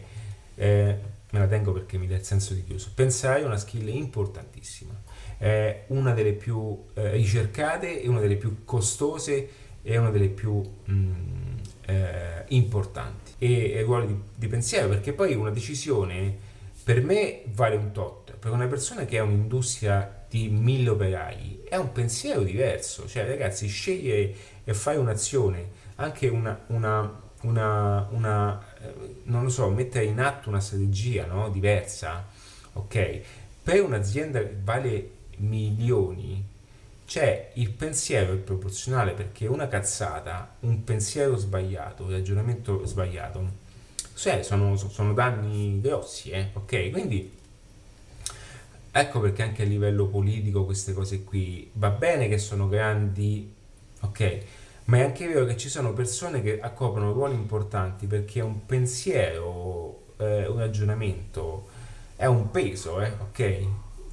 me 1.32 1.39
la 1.39 1.48
tengo 1.48 1.72
perché 1.72 1.98
mi 1.98 2.06
dà 2.06 2.17
il 2.17 2.24
senso 2.24 2.54
di 2.54 2.63
chiuso. 2.63 2.91
Pensare 2.94 3.41
è 3.41 3.46
una 3.46 3.58
skill 3.58 3.88
importantissima 3.88 5.10
è 5.41 5.86
una 5.88 6.13
delle 6.13 6.34
più 6.34 6.77
eh, 6.93 7.13
ricercate 7.13 7.99
e 7.99 8.08
una 8.08 8.19
delle 8.19 8.36
più 8.36 8.63
costose 8.63 9.49
e 9.82 9.97
una 9.97 10.12
delle 10.12 10.27
più 10.27 10.54
mh, 10.54 10.93
mm, 10.93 11.58
eh, 11.88 12.43
importanti 12.49 13.32
e, 13.39 13.71
e 13.71 13.82
ruoli 13.82 14.06
di, 14.06 14.15
di, 14.36 14.47
pensiero 14.47 14.88
perché 14.88 15.13
poi 15.13 15.34
una 15.34 15.49
decisione 15.49 16.38
per 16.84 17.04
me 17.04 17.41
vale 17.45 17.75
un 17.75 17.91
tot, 17.91 18.36
per 18.36 18.51
una 18.51 18.67
persona 18.67 19.06
che 19.06 19.17
ha 19.17 19.23
un'industria 19.23 20.25
di 20.30 20.47
mille 20.47 20.89
operai 20.89 21.63
è 21.67 21.75
un 21.75 21.91
pensiero 21.91 22.43
diverso, 22.43 23.08
cioè 23.08 23.25
ragazzi 23.25 23.67
sceglie 23.67 24.36
e 24.63 24.73
fai 24.75 24.97
un'azione, 24.97 25.69
anche 25.95 26.27
una, 26.27 26.65
una, 26.67 27.19
una, 27.41 28.08
una 28.12 28.63
eh, 28.80 28.93
non 29.23 29.41
lo 29.41 29.49
so, 29.49 29.67
mettere 29.71 30.06
in 30.06 30.19
atto 30.19 30.49
una 30.49 30.60
strategia 30.60 31.25
no? 31.25 31.49
diversa, 31.49 32.27
ok? 32.73 33.21
Per 33.63 33.84
un'azienda 33.84 34.43
vale 34.63 35.19
milioni, 35.41 36.43
c'è 37.06 37.51
il 37.56 37.71
pensiero 37.71 38.34
è 38.34 38.38
proporzionale 38.38 39.12
perché 39.12 39.45
una 39.45 39.67
cazzata, 39.67 40.56
un 40.62 40.84
pensiero 40.86 41.36
sbagliato, 41.36 42.04
un 42.04 42.12
ragionamento 42.12 42.86
sbagliato, 42.86 43.45
cioè 44.15 44.43
sono, 44.43 44.77
sono 44.77 45.13
danni 45.13 45.82
grossi, 45.82 46.30
eh? 46.30 46.51
ok? 46.54 46.89
Quindi 46.89 47.38
ecco 48.91 49.19
perché 49.19 49.43
anche 49.43 49.63
a 49.63 49.65
livello 49.65 50.08
politico 50.08 50.63
queste 50.63 50.93
cose 50.93 51.23
qui 51.23 51.69
va 51.73 51.89
bene 51.89 52.30
che 52.30 52.38
sono 52.38 52.69
grandi, 52.69 53.54
ok? 53.99 54.39
Ma 54.86 54.97
è 54.97 55.01
anche 55.04 55.27
vero 55.27 55.45
che 55.45 55.58
ci 55.58 55.69
sono 55.69 55.93
persone 55.93 56.41
che 56.41 56.60
accoprono 56.62 57.12
ruoli 57.12 57.36
importanti 57.36 58.08
perché 58.08 58.41
un 58.41 58.65
pensiero, 58.65 60.13
eh, 60.17 60.47
un 60.47 60.60
ragionamento 60.60 61.67
è 62.15 62.25
un 62.25 62.51
peso, 62.51 63.01
eh? 63.01 63.12
ok? 63.19 63.67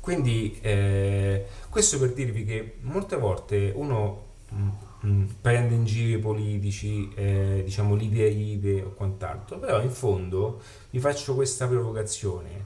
Quindi 0.08 0.58
eh, 0.62 1.44
questo 1.68 1.98
per 1.98 2.14
dirvi 2.14 2.42
che 2.46 2.76
molte 2.80 3.16
volte 3.16 3.72
uno 3.74 4.24
mh, 4.48 4.56
mm, 4.56 4.68
mh, 5.00 5.06
mm, 5.06 5.24
prende 5.42 5.74
in 5.74 5.84
giro 5.84 6.16
i 6.16 6.18
politici, 6.18 7.12
eh, 7.14 7.60
diciamo 7.62 7.94
l'ideide 7.94 8.80
o 8.80 8.94
quant'altro, 8.94 9.58
però 9.58 9.82
in 9.82 9.90
fondo 9.90 10.62
vi 10.88 10.98
faccio 10.98 11.34
questa 11.34 11.66
provocazione. 11.66 12.64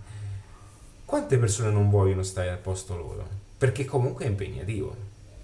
Quante 1.05 1.37
persone 1.37 1.73
non 1.73 1.91
vogliono 1.91 2.23
stare 2.23 2.49
al 2.49 2.59
posto 2.59 2.95
loro? 2.95 3.27
Perché 3.59 3.87
comunque 3.87 4.25
è 4.25 4.29
impegnativo, 4.29 4.95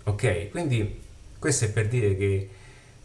ok? 0.04 0.50
Quindi 0.50 1.00
questo 1.37 1.64
è 1.64 1.72
per 1.72 1.88
dire 1.88 2.16
che 2.16 2.48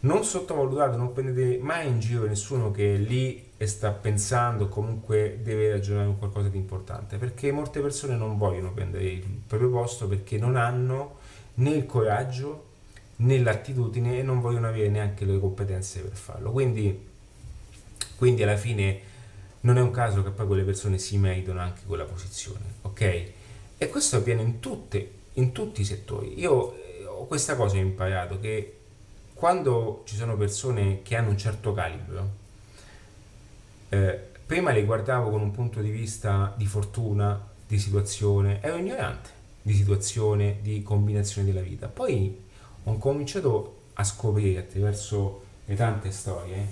non 0.04 0.24
sottovalutate, 0.24 0.96
non 0.96 1.12
prendete 1.12 1.58
mai 1.62 1.88
in 1.88 1.98
giro 1.98 2.26
nessuno 2.26 2.70
che 2.70 2.94
è 2.94 2.98
lì 2.98 3.52
e 3.56 3.66
sta 3.66 3.90
pensando, 3.90 4.68
comunque 4.68 5.40
deve 5.42 5.70
ragionare 5.70 6.06
su 6.06 6.18
qualcosa 6.18 6.48
di 6.48 6.58
importante, 6.58 7.16
perché 7.16 7.50
molte 7.52 7.80
persone 7.80 8.16
non 8.16 8.36
vogliono 8.36 8.72
prendere 8.72 9.04
il 9.04 9.26
proprio 9.46 9.70
posto 9.70 10.06
perché 10.06 10.38
non 10.38 10.56
hanno 10.56 11.18
né 11.54 11.70
il 11.70 11.86
coraggio 11.86 12.72
né 13.16 13.38
l'attitudine 13.38 14.18
e 14.18 14.22
non 14.22 14.40
vogliono 14.40 14.68
avere 14.68 14.88
neanche 14.88 15.24
le 15.24 15.38
competenze 15.38 16.00
per 16.00 16.16
farlo. 16.16 16.50
Quindi, 16.50 17.06
quindi 18.16 18.42
alla 18.42 18.56
fine 18.56 19.12
non 19.60 19.78
è 19.78 19.80
un 19.80 19.90
caso 19.90 20.22
che 20.22 20.30
poi 20.30 20.46
quelle 20.46 20.64
persone 20.64 20.98
si 20.98 21.16
meritano 21.16 21.60
anche 21.60 21.82
quella 21.86 22.04
posizione, 22.04 22.64
ok? 22.82 23.00
E 23.78 23.88
questo 23.88 24.16
avviene 24.16 24.42
in, 24.42 24.60
tutte, 24.60 25.10
in 25.34 25.52
tutti 25.52 25.80
i 25.80 25.84
settori. 25.84 26.38
Io 26.38 26.74
eh, 26.74 27.06
questa 27.26 27.56
cosa 27.56 27.76
ho 27.76 27.80
imparato 27.80 28.38
che 28.38 28.73
quando 29.44 30.04
ci 30.06 30.16
sono 30.16 30.38
persone 30.38 31.02
che 31.02 31.16
hanno 31.16 31.28
un 31.28 31.36
certo 31.36 31.74
calibro, 31.74 32.30
eh, 33.90 34.18
prima 34.46 34.72
le 34.72 34.86
guardavo 34.86 35.28
con 35.28 35.42
un 35.42 35.50
punto 35.50 35.82
di 35.82 35.90
vista 35.90 36.54
di 36.56 36.64
fortuna, 36.64 37.46
di 37.66 37.78
situazione, 37.78 38.62
ero 38.62 38.78
ignorante 38.78 39.28
di 39.60 39.74
situazione, 39.74 40.60
di 40.62 40.82
combinazione 40.82 41.46
della 41.46 41.60
vita. 41.60 41.88
Poi 41.88 42.42
ho 42.84 42.96
cominciato 42.96 43.80
a 43.92 44.04
scoprire 44.04 44.60
attraverso 44.60 45.44
le 45.66 45.74
tante 45.74 46.10
storie. 46.10 46.66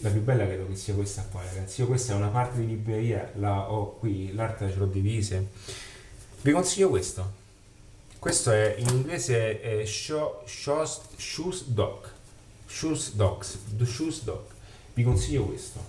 La 0.00 0.10
più 0.10 0.20
bella 0.20 0.44
credo 0.44 0.66
che 0.68 0.76
sia 0.76 0.92
questa 0.92 1.22
qua, 1.22 1.42
ragazzi. 1.42 1.80
Io 1.80 1.86
questa 1.86 2.12
è 2.12 2.16
una 2.16 2.28
parte 2.28 2.60
di 2.60 2.66
libreria, 2.66 3.32
la 3.36 3.72
ho 3.72 3.96
qui, 3.96 4.34
l'arte 4.34 4.70
ce 4.70 4.76
l'ho 4.76 4.84
divise. 4.84 5.48
Vi 6.42 6.52
consiglio 6.52 6.90
questo. 6.90 7.39
Questo 8.20 8.50
è 8.50 8.74
in 8.76 8.86
inglese 8.88 9.62
è 9.62 9.82
show, 9.86 10.42
shows, 10.44 11.00
Shoes 11.16 11.68
Dog. 11.68 12.06
Shoes 12.66 13.14
Dogs. 13.14 13.58
The 13.74 13.86
Shoes 13.86 14.24
Dog. 14.24 14.42
Vi 14.92 15.02
consiglio 15.02 15.46
questo. 15.46 15.80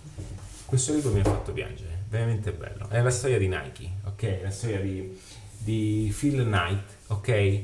Questo 0.65 0.93
libro 0.93 1.11
mi 1.11 1.19
ha 1.19 1.25
fatto 1.25 1.51
piangere, 1.51 2.03
veramente 2.07 2.53
bello. 2.53 2.87
È 2.87 3.01
la 3.01 3.09
storia 3.09 3.37
di 3.37 3.49
Nike, 3.49 3.89
ok? 4.05 4.39
La 4.43 4.49
storia 4.49 4.79
di, 4.79 5.19
di 5.57 6.15
Phil 6.17 6.43
Knight, 6.43 6.83
ok? 7.07 7.61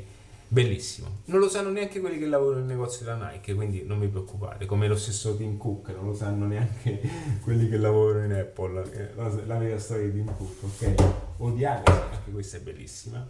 Bellissimo. 0.49 1.19
Non 1.25 1.39
lo 1.39 1.47
sanno 1.47 1.69
neanche 1.69 2.01
quelli 2.01 2.19
che 2.19 2.25
lavorano 2.25 2.65
nel 2.65 2.67
negozio 2.67 3.05
della 3.05 3.31
Nike, 3.31 3.53
quindi 3.53 3.85
non 3.85 4.01
vi 4.01 4.07
preoccupate. 4.07 4.65
Come 4.65 4.89
lo 4.89 4.97
stesso 4.97 5.37
Tim 5.37 5.55
Cook, 5.55 5.91
non 5.95 6.07
lo 6.07 6.13
sanno 6.13 6.45
neanche 6.45 6.99
quelli 7.41 7.69
che 7.69 7.77
lavorano 7.77 8.25
in 8.25 8.33
Apple. 8.33 9.13
La, 9.15 9.31
la 9.45 9.57
vera 9.57 9.79
storia 9.79 10.09
di 10.09 10.11
Tim 10.11 10.35
Cook, 10.35 10.63
ok? 10.63 11.13
Odiate, 11.37 11.89
anche 11.89 12.31
questa 12.31 12.57
è 12.57 12.59
bellissima. 12.59 13.25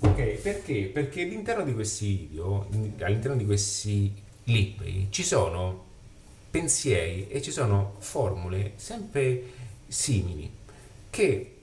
Ok, 0.00 0.22
perché? 0.42 0.90
Perché 0.92 1.22
all'interno 1.22 1.64
di 1.64 1.72
questi 1.72 2.28
video, 2.28 2.68
all'interno 3.00 3.36
di 3.36 3.44
questi 3.44 4.12
libri, 4.44 5.08
ci 5.10 5.22
sono 5.22 5.92
pensieri 6.50 7.28
e 7.28 7.40
ci 7.42 7.50
sono 7.50 7.96
formule 7.98 8.72
sempre 8.76 9.42
simili 9.88 10.50
che 11.10 11.54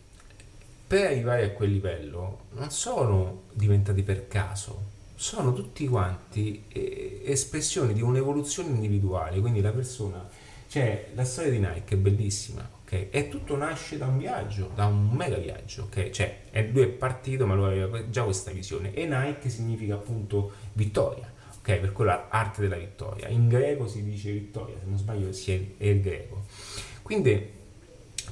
per 0.87 1.05
arrivare 1.05 1.45
a 1.45 1.49
quel 1.51 1.71
livello 1.71 2.39
non 2.55 2.69
sono 2.71 3.43
diventati 3.53 4.03
per 4.03 4.27
caso, 4.27 4.89
sono 5.15 5.53
tutti 5.53 5.87
quanti 5.87 6.63
eh, 6.67 7.21
espressioni 7.23 7.93
di 7.93 8.01
un'evoluzione 8.01 8.69
individuale, 8.69 9.39
quindi 9.39 9.61
la 9.61 9.71
persona, 9.71 10.27
cioè 10.67 11.11
la 11.13 11.23
storia 11.23 11.51
di 11.51 11.59
Nike 11.59 11.95
è 11.95 11.97
bellissima, 11.97 12.69
ok? 12.91 13.07
E 13.09 13.29
tutto 13.29 13.55
nasce 13.55 13.97
da 13.97 14.07
un 14.07 14.17
viaggio, 14.17 14.71
da 14.75 14.85
un 14.85 15.09
mega 15.09 15.37
viaggio, 15.37 15.83
ok? 15.83 16.09
Cioè, 16.09 16.41
lui 16.71 16.83
è 16.83 16.87
partito 16.87 17.45
ma 17.45 17.55
lui 17.55 17.65
aveva 17.65 18.09
già 18.09 18.23
questa 18.23 18.51
visione 18.51 18.93
e 18.93 19.05
Nike 19.05 19.49
significa 19.49 19.95
appunto 19.95 20.51
vittoria, 20.73 21.31
ok? 21.59 21.77
Per 21.77 21.91
quella 21.93 22.27
arte 22.29 22.61
della 22.61 22.77
vittoria. 22.77 23.27
In 23.29 23.47
greco 23.47 23.87
si 23.87 24.03
dice 24.03 24.31
vittoria, 24.31 24.75
se 24.79 24.85
non 24.85 24.97
sbaglio 24.97 25.29
è 25.29 25.85
il 25.85 26.01
greco. 26.01 26.43
Quindi, 27.01 27.59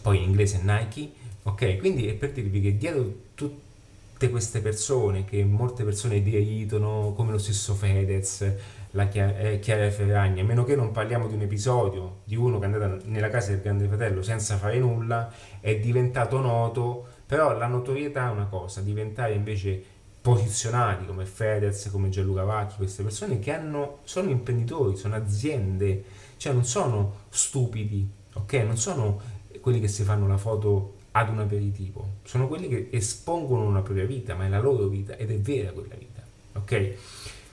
poi 0.01 0.17
in 0.17 0.23
inglese 0.23 0.59
è 0.59 0.63
Nike, 0.63 1.17
Ok, 1.43 1.77
quindi 1.77 2.07
è 2.07 2.13
per 2.13 2.31
dirvi 2.31 2.61
che 2.61 2.77
dietro 2.77 3.13
tutte 3.33 4.29
queste 4.29 4.59
persone, 4.59 5.25
che 5.25 5.43
molte 5.43 5.83
persone 5.83 6.21
diridono, 6.21 7.13
come 7.15 7.31
lo 7.31 7.37
stesso 7.37 7.73
Fedez, 7.73 8.53
la 8.91 9.09
eh, 9.11 9.59
Chiara 9.59 9.89
Ferragni, 9.91 10.39
a 10.39 10.43
meno 10.43 10.63
che 10.63 10.75
non 10.75 10.91
parliamo 10.91 11.27
di 11.27 11.35
un 11.35 11.41
episodio 11.41 12.21
di 12.23 12.35
uno 12.35 12.57
che 12.57 12.65
è 12.65 12.71
andato 12.71 13.01
nella 13.05 13.29
casa 13.29 13.51
del 13.51 13.61
grande 13.61 13.87
fratello 13.87 14.21
senza 14.21 14.57
fare 14.57 14.79
nulla, 14.79 15.31
è 15.59 15.77
diventato 15.77 16.39
noto, 16.39 17.05
però 17.25 17.55
la 17.55 17.67
notorietà 17.67 18.29
è 18.29 18.31
una 18.31 18.45
cosa, 18.45 18.81
diventare 18.81 19.33
invece 19.33 19.83
posizionati 20.21 21.05
come 21.05 21.25
Fedez, 21.25 21.89
come 21.91 22.09
Gianluca 22.09 22.43
Vacchi, 22.43 22.77
queste 22.77 23.03
persone 23.03 23.39
che 23.39 23.53
hanno, 23.53 23.99
sono 24.03 24.29
imprenditori, 24.29 24.97
sono 24.97 25.15
aziende, 25.15 26.03
cioè 26.37 26.53
non 26.53 26.65
sono 26.65 27.25
stupidi, 27.29 28.09
ok? 28.33 28.53
Non 28.53 28.77
sono 28.77 29.21
quelli 29.61 29.79
che 29.79 29.87
si 29.87 30.03
fanno 30.03 30.27
la 30.27 30.37
foto 30.37 30.95
ad 31.11 31.29
un 31.29 31.39
aperitivo, 31.39 32.15
sono 32.23 32.47
quelli 32.47 32.67
che 32.67 32.89
espongono 32.91 33.65
una 33.65 33.81
propria 33.81 34.05
vita, 34.05 34.35
ma 34.35 34.45
è 34.45 34.49
la 34.49 34.59
loro 34.59 34.87
vita 34.87 35.15
ed 35.15 35.31
è 35.31 35.37
vera 35.37 35.71
quella 35.71 35.95
vita, 35.95 36.21
ok? 36.53 36.93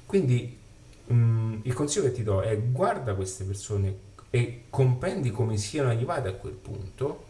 Quindi 0.06 0.64
mh, 1.06 1.14
mm, 1.14 1.58
il 1.62 1.74
consiglio 1.74 2.06
che 2.06 2.12
ti 2.12 2.22
do 2.22 2.40
è 2.40 2.58
guarda 2.60 3.14
queste 3.14 3.44
persone 3.44 4.04
e 4.30 4.64
comprendi 4.70 5.30
come 5.30 5.56
siano 5.56 5.90
arrivate 5.90 6.28
a 6.28 6.32
quel 6.32 6.54
punto, 6.54 7.24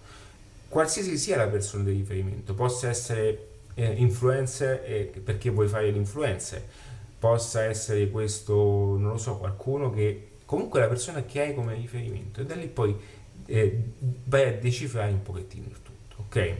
qualsiasi 0.68 1.16
sia 1.18 1.36
la 1.36 1.48
persona 1.48 1.84
di 1.84 1.92
riferimento, 1.92 2.54
possa 2.54 2.88
essere 2.88 3.48
eh, 3.74 3.92
influencer 3.92 4.82
eh, 4.84 5.20
perché 5.22 5.50
vuoi 5.50 5.68
fare 5.68 5.90
l'influencer, 5.90 6.62
possa 7.18 7.62
essere 7.62 8.10
questo, 8.10 8.54
non 8.54 9.12
lo 9.12 9.18
so, 9.18 9.36
qualcuno 9.36 9.90
che 9.90 10.28
comunque 10.44 10.80
la 10.80 10.88
persona 10.88 11.24
che 11.24 11.40
hai 11.40 11.54
come 11.54 11.74
riferimento 11.74 12.40
e 12.40 12.44
da 12.44 12.54
lì 12.54 12.66
poi 12.66 12.96
eh, 13.46 13.82
vai 14.24 14.48
a 14.48 14.52
decifrare 14.52 15.12
un 15.12 15.22
pochettino 15.22 15.66
il 15.66 15.72
tutto 15.82 15.96
ok? 16.16 16.54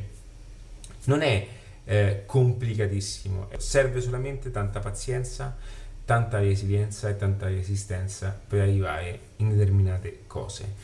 Non 1.04 1.22
è 1.22 1.46
eh, 1.84 2.22
complicatissimo, 2.26 3.48
serve 3.58 4.00
solamente 4.00 4.50
tanta 4.50 4.80
pazienza, 4.80 5.56
tanta 6.06 6.38
resilienza 6.38 7.08
e 7.08 7.16
tanta 7.16 7.48
resistenza 7.48 8.38
per 8.46 8.60
arrivare 8.60 9.18
in 9.36 9.50
determinate 9.50 10.20
cose. 10.26 10.74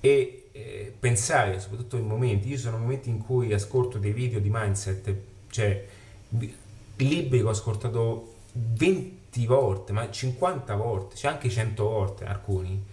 E 0.00 0.48
eh, 0.52 0.94
pensare, 0.98 1.58
soprattutto 1.58 1.96
in 1.96 2.06
momenti, 2.06 2.48
io 2.48 2.58
sono 2.58 2.76
momenti 2.76 3.08
in 3.08 3.18
cui 3.18 3.52
ascolto 3.52 3.98
dei 3.98 4.12
video 4.12 4.38
di 4.38 4.50
mindset, 4.52 5.14
cioè 5.48 5.84
libri 6.96 7.38
che 7.38 7.42
ho 7.44 7.48
ascoltato 7.48 8.34
20 8.52 9.46
volte, 9.46 9.92
ma 9.92 10.08
50 10.10 10.74
volte, 10.74 11.16
cioè 11.16 11.32
anche 11.32 11.48
100 11.48 11.82
volte 11.82 12.24
alcuni, 12.26 12.84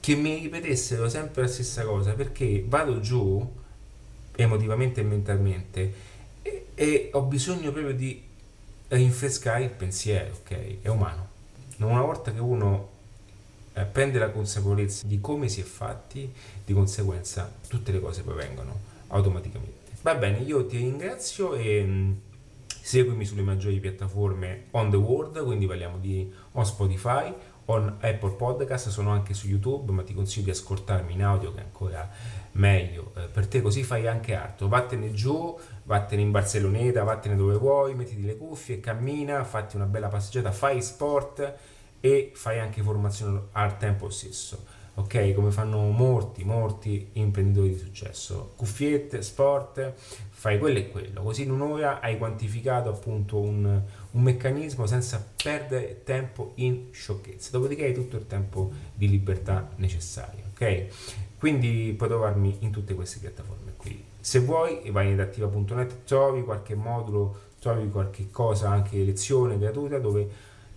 che 0.00 0.14
mi 0.14 0.38
ripetessero 0.38 1.08
sempre 1.10 1.42
la 1.42 1.48
stessa 1.48 1.84
cosa, 1.84 2.14
perché 2.14 2.64
vado 2.66 3.00
giù 3.00 3.54
emotivamente 4.34 5.00
e 5.00 5.04
mentalmente 5.04 5.92
e, 6.42 6.66
e 6.74 7.10
ho 7.12 7.22
bisogno 7.22 7.72
proprio 7.72 7.94
di 7.94 8.22
rinfrescare 8.88 9.64
il 9.64 9.70
pensiero, 9.70 10.34
ok? 10.40 10.82
È 10.82 10.88
umano. 10.88 11.28
Una 11.78 12.02
volta 12.02 12.32
che 12.32 12.40
uno 12.40 12.88
eh, 13.74 13.84
prende 13.84 14.18
la 14.18 14.30
consapevolezza 14.30 15.06
di 15.06 15.20
come 15.20 15.48
si 15.48 15.60
è 15.60 15.64
fatti, 15.64 16.32
di 16.64 16.72
conseguenza 16.72 17.52
tutte 17.68 17.92
le 17.92 18.00
cose 18.00 18.22
poi 18.22 18.34
vengono 18.34 18.78
automaticamente. 19.08 19.92
Va 20.02 20.14
bene, 20.14 20.38
io 20.38 20.66
ti 20.66 20.78
ringrazio 20.78 21.54
e 21.54 21.82
mm, 21.84 22.12
seguimi 22.66 23.24
sulle 23.24 23.42
maggiori 23.42 23.78
piattaforme 23.78 24.66
on 24.70 24.90
the 24.90 24.96
world, 24.96 25.42
quindi 25.44 25.66
parliamo 25.66 25.98
di 25.98 26.32
on 26.52 26.64
Spotify, 26.64 27.34
on 27.66 27.98
Apple 28.00 28.32
Podcast, 28.32 28.88
sono 28.88 29.10
anche 29.10 29.34
su 29.34 29.48
YouTube, 29.48 29.92
ma 29.92 30.02
ti 30.02 30.14
consiglio 30.14 30.46
di 30.46 30.50
ascoltarmi 30.50 31.12
in 31.12 31.22
audio 31.22 31.52
che 31.52 31.60
è 31.60 31.62
ancora 31.62 32.08
meglio 32.52 33.12
eh, 33.16 33.28
per 33.28 33.46
te, 33.46 33.60
così 33.60 33.82
fai 33.82 34.06
anche 34.06 34.34
altro. 34.34 34.68
Vattene 34.68 35.12
giù, 35.12 35.58
vattene 35.84 36.22
in 36.22 36.30
Barceloneta, 36.30 37.02
vattene 37.02 37.36
dove 37.36 37.56
vuoi, 37.56 37.94
mettiti 37.94 38.24
le 38.24 38.36
cuffie, 38.36 38.80
cammina, 38.80 39.44
fatti 39.44 39.76
una 39.76 39.86
bella 39.86 40.08
passeggiata, 40.08 40.52
fai 40.52 40.82
sport 40.82 41.54
e 42.00 42.32
fai 42.34 42.58
anche 42.60 42.82
formazione 42.82 43.48
al 43.52 43.76
tempo 43.78 44.10
stesso. 44.10 44.64
Ok, 44.98 45.34
come 45.34 45.50
fanno 45.50 45.90
molti, 45.90 46.42
molti 46.42 47.10
imprenditori 47.14 47.68
di 47.68 47.78
successo. 47.78 48.52
Cuffiette, 48.56 49.20
sport, 49.20 49.92
fai 50.30 50.58
quello 50.58 50.78
e 50.78 50.88
quello. 50.90 51.22
Così 51.22 51.42
in 51.42 51.50
un'ora 51.50 52.00
hai 52.00 52.16
quantificato 52.16 52.88
appunto 52.88 53.38
un, 53.38 53.82
un 54.10 54.22
meccanismo 54.22 54.86
senza 54.86 55.22
perdere 55.42 56.02
tempo 56.02 56.52
in 56.56 56.86
sciocchezze. 56.92 57.50
Dopodiché 57.50 57.84
hai 57.84 57.92
tutto 57.92 58.16
il 58.16 58.26
tempo 58.26 58.72
di 58.94 59.10
libertà 59.10 59.68
necessario. 59.76 60.44
Ok? 60.54 60.86
Quindi 61.38 61.94
puoi 61.94 62.08
trovarmi 62.08 62.56
in 62.60 62.70
tutte 62.70 62.94
queste 62.94 63.18
piattaforme 63.18 63.74
qui. 63.76 64.02
Se 64.18 64.38
vuoi 64.38 64.90
vai 64.90 65.12
in 65.12 65.20
attiva.net, 65.20 66.04
trovi 66.04 66.42
qualche 66.42 66.74
modulo, 66.74 67.40
trovi 67.60 67.90
qualche 67.90 68.30
cosa, 68.30 68.70
anche 68.70 68.96
lezione 68.96 69.58
gratuita 69.58 69.98
dove 69.98 70.26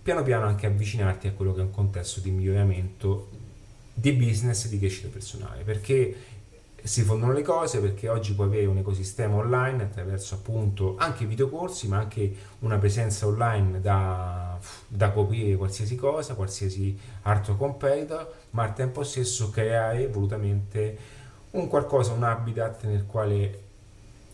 piano 0.02 0.22
piano 0.22 0.44
anche 0.44 0.66
avvicinarti 0.66 1.26
a 1.28 1.32
quello 1.32 1.54
che 1.54 1.60
è 1.60 1.64
un 1.64 1.70
contesto 1.70 2.20
di 2.20 2.30
miglioramento 2.30 3.28
di 4.00 4.12
business 4.12 4.64
e 4.64 4.68
di 4.70 4.78
crescita 4.78 5.08
personale. 5.08 5.62
Perché 5.62 6.16
si 6.82 7.02
fondono 7.02 7.32
le 7.32 7.42
cose 7.42 7.78
perché 7.78 8.08
oggi 8.08 8.32
puoi 8.32 8.46
avere 8.46 8.66
un 8.66 8.78
ecosistema 8.78 9.36
online 9.36 9.82
attraverso 9.82 10.36
appunto 10.36 10.94
anche 10.96 11.26
videocorsi 11.26 11.88
ma 11.88 11.98
anche 11.98 12.34
una 12.60 12.78
presenza 12.78 13.26
online 13.26 13.80
da, 13.82 14.58
da 14.88 15.10
coprire 15.10 15.56
qualsiasi 15.56 15.96
cosa, 15.96 16.34
qualsiasi 16.34 16.98
altro 17.22 17.56
competitor, 17.56 18.32
ma 18.50 18.62
al 18.62 18.74
tempo 18.74 19.02
stesso 19.02 19.50
creare 19.50 20.08
volutamente 20.08 20.96
un 21.50 21.68
qualcosa, 21.68 22.12
un 22.12 22.22
habitat 22.22 22.84
nel 22.84 23.04
quale 23.06 23.64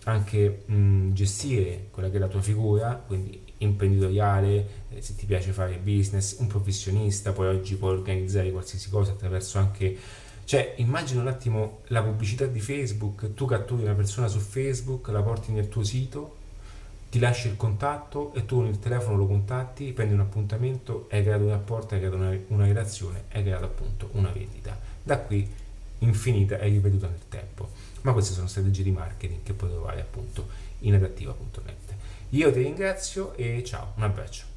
anche 0.04 0.62
mh, 0.66 1.12
gestire 1.12 1.88
quella 1.90 2.08
che 2.10 2.16
è 2.16 2.20
la 2.20 2.28
tua 2.28 2.42
figura, 2.42 3.02
quindi 3.04 3.45
imprenditoriale, 3.58 4.68
eh, 4.90 5.02
se 5.02 5.14
ti 5.14 5.26
piace 5.26 5.52
fare 5.52 5.78
business, 5.82 6.38
un 6.38 6.46
professionista, 6.46 7.32
poi 7.32 7.48
oggi 7.48 7.76
puoi 7.76 7.92
organizzare 7.92 8.50
qualsiasi 8.50 8.90
cosa 8.90 9.12
attraverso 9.12 9.58
anche 9.58 9.96
cioè, 10.46 10.74
immagina 10.76 11.22
un 11.22 11.26
attimo 11.26 11.80
la 11.88 12.04
pubblicità 12.04 12.46
di 12.46 12.60
Facebook, 12.60 13.34
tu 13.34 13.46
catturi 13.46 13.82
una 13.82 13.94
persona 13.94 14.28
su 14.28 14.38
Facebook, 14.38 15.08
la 15.08 15.20
porti 15.20 15.50
nel 15.50 15.68
tuo 15.68 15.82
sito, 15.82 16.36
ti 17.10 17.18
lasci 17.18 17.48
il 17.48 17.56
contatto 17.56 18.32
e 18.32 18.46
tu 18.46 18.58
con 18.58 18.66
il 18.66 18.78
telefono 18.78 19.16
lo 19.16 19.26
contatti, 19.26 19.90
prendi 19.90 20.14
un 20.14 20.20
appuntamento, 20.20 21.08
hai 21.10 21.22
creato 21.22 21.42
un 21.42 21.50
rapporto, 21.50 21.94
hai 21.94 22.00
creato 22.00 22.16
una, 22.16 22.38
una 22.48 22.64
relazione, 22.64 23.24
hai 23.32 23.42
creato 23.42 23.64
appunto 23.64 24.10
una 24.12 24.30
vendita. 24.30 24.78
Da 25.02 25.18
qui 25.18 25.50
infinita 25.98 26.58
e 26.58 26.68
ripetuta 26.68 27.08
nel 27.08 27.28
tempo. 27.28 27.68
Ma 28.02 28.12
queste 28.12 28.32
sono 28.32 28.46
strategie 28.46 28.84
di 28.84 28.92
marketing 28.92 29.42
che 29.42 29.52
puoi 29.52 29.70
trovare 29.70 30.00
appunto 30.00 30.46
in 30.80 30.94
adattiva.net. 30.94 31.85
Io 32.30 32.52
ti 32.52 32.62
ringrazio 32.62 33.34
e 33.36 33.62
ciao, 33.64 33.92
un 33.96 34.02
abbraccio. 34.02 34.55